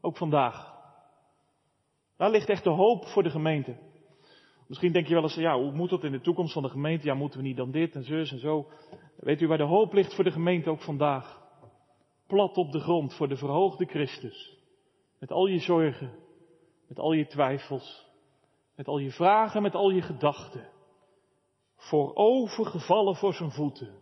Ook 0.00 0.16
vandaag. 0.16 0.74
Daar 2.16 2.30
ligt 2.30 2.48
echt 2.48 2.64
de 2.64 2.70
hoop 2.70 3.06
voor 3.06 3.22
de 3.22 3.30
gemeente. 3.30 3.76
Misschien 4.66 4.92
denk 4.92 5.06
je 5.06 5.14
wel 5.14 5.22
eens, 5.22 5.34
ja, 5.34 5.58
hoe 5.58 5.72
moet 5.72 5.90
dat 5.90 6.04
in 6.04 6.12
de 6.12 6.20
toekomst 6.20 6.52
van 6.52 6.62
de 6.62 6.68
gemeente? 6.68 7.06
Ja, 7.06 7.14
moeten 7.14 7.40
we 7.40 7.46
niet 7.46 7.56
dan 7.56 7.70
dit 7.70 7.94
en 7.94 8.04
zus 8.04 8.32
en 8.32 8.38
zo? 8.38 8.68
Weet 9.16 9.40
u 9.40 9.46
waar 9.46 9.58
de 9.58 9.64
hoop 9.64 9.92
ligt 9.92 10.14
voor 10.14 10.24
de 10.24 10.30
gemeente 10.30 10.70
ook 10.70 10.80
vandaag? 10.80 11.44
Plat 12.26 12.56
op 12.56 12.72
de 12.72 12.80
grond 12.80 13.14
voor 13.14 13.28
de 13.28 13.36
verhoogde 13.36 13.84
Christus. 13.84 14.58
Met 15.18 15.32
al 15.32 15.46
je 15.46 15.58
zorgen, 15.58 16.18
met 16.88 16.98
al 16.98 17.12
je 17.12 17.26
twijfels, 17.26 18.06
met 18.76 18.88
al 18.88 18.98
je 18.98 19.10
vragen, 19.10 19.62
met 19.62 19.74
al 19.74 19.90
je 19.90 20.02
gedachten. 20.02 20.68
Voorovergevallen 21.76 23.16
voor 23.16 23.34
zijn 23.34 23.50
voeten. 23.50 23.94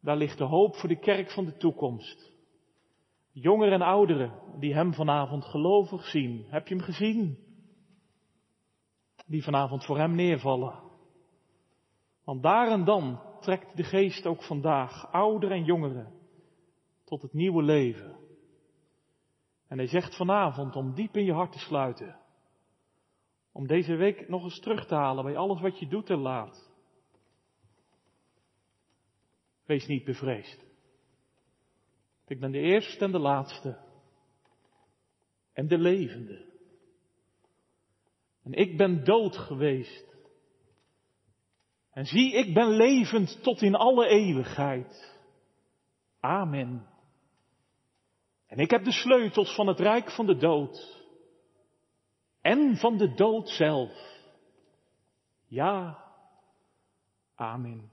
Daar 0.00 0.16
ligt 0.16 0.38
de 0.38 0.44
hoop 0.44 0.76
voor 0.76 0.88
de 0.88 0.98
kerk 0.98 1.30
van 1.30 1.44
de 1.44 1.56
toekomst. 1.56 2.31
Jongeren 3.32 3.72
en 3.72 3.82
ouderen 3.82 4.32
die 4.58 4.74
hem 4.74 4.94
vanavond 4.94 5.44
gelovig 5.44 6.04
zien. 6.04 6.44
Heb 6.48 6.68
je 6.68 6.74
hem 6.74 6.84
gezien? 6.84 7.38
Die 9.26 9.42
vanavond 9.42 9.84
voor 9.84 9.98
hem 9.98 10.14
neervallen. 10.14 10.82
Want 12.24 12.42
daar 12.42 12.70
en 12.70 12.84
dan 12.84 13.20
trekt 13.40 13.76
de 13.76 13.84
geest 13.84 14.26
ook 14.26 14.42
vandaag 14.42 15.12
ouderen 15.12 15.56
en 15.56 15.64
jongeren 15.64 16.12
tot 17.04 17.22
het 17.22 17.32
nieuwe 17.32 17.62
leven. 17.62 18.16
En 19.68 19.78
hij 19.78 19.86
zegt 19.86 20.16
vanavond 20.16 20.76
om 20.76 20.94
diep 20.94 21.16
in 21.16 21.24
je 21.24 21.32
hart 21.32 21.52
te 21.52 21.58
sluiten. 21.58 22.16
Om 23.52 23.66
deze 23.66 23.94
week 23.94 24.28
nog 24.28 24.42
eens 24.42 24.60
terug 24.60 24.86
te 24.86 24.94
halen 24.94 25.24
bij 25.24 25.36
alles 25.36 25.60
wat 25.60 25.78
je 25.78 25.88
doet 25.88 26.10
en 26.10 26.18
laat. 26.18 26.70
Wees 29.64 29.86
niet 29.86 30.04
bevreesd. 30.04 30.71
Ik 32.26 32.40
ben 32.40 32.52
de 32.52 32.58
eerste 32.58 33.04
en 33.04 33.12
de 33.12 33.18
laatste. 33.18 33.78
En 35.52 35.68
de 35.68 35.78
levende. 35.78 36.50
En 38.42 38.52
ik 38.52 38.76
ben 38.76 39.04
dood 39.04 39.36
geweest. 39.36 40.16
En 41.90 42.06
zie, 42.06 42.32
ik 42.32 42.54
ben 42.54 42.68
levend 42.68 43.42
tot 43.42 43.62
in 43.62 43.74
alle 43.74 44.06
eeuwigheid. 44.06 45.20
Amen. 46.20 46.86
En 48.46 48.58
ik 48.58 48.70
heb 48.70 48.84
de 48.84 48.92
sleutels 48.92 49.54
van 49.54 49.66
het 49.66 49.80
rijk 49.80 50.10
van 50.10 50.26
de 50.26 50.36
dood. 50.36 51.00
En 52.40 52.76
van 52.76 52.96
de 52.96 53.14
dood 53.14 53.48
zelf. 53.48 53.92
Ja, 55.46 56.04
amen. 57.34 57.91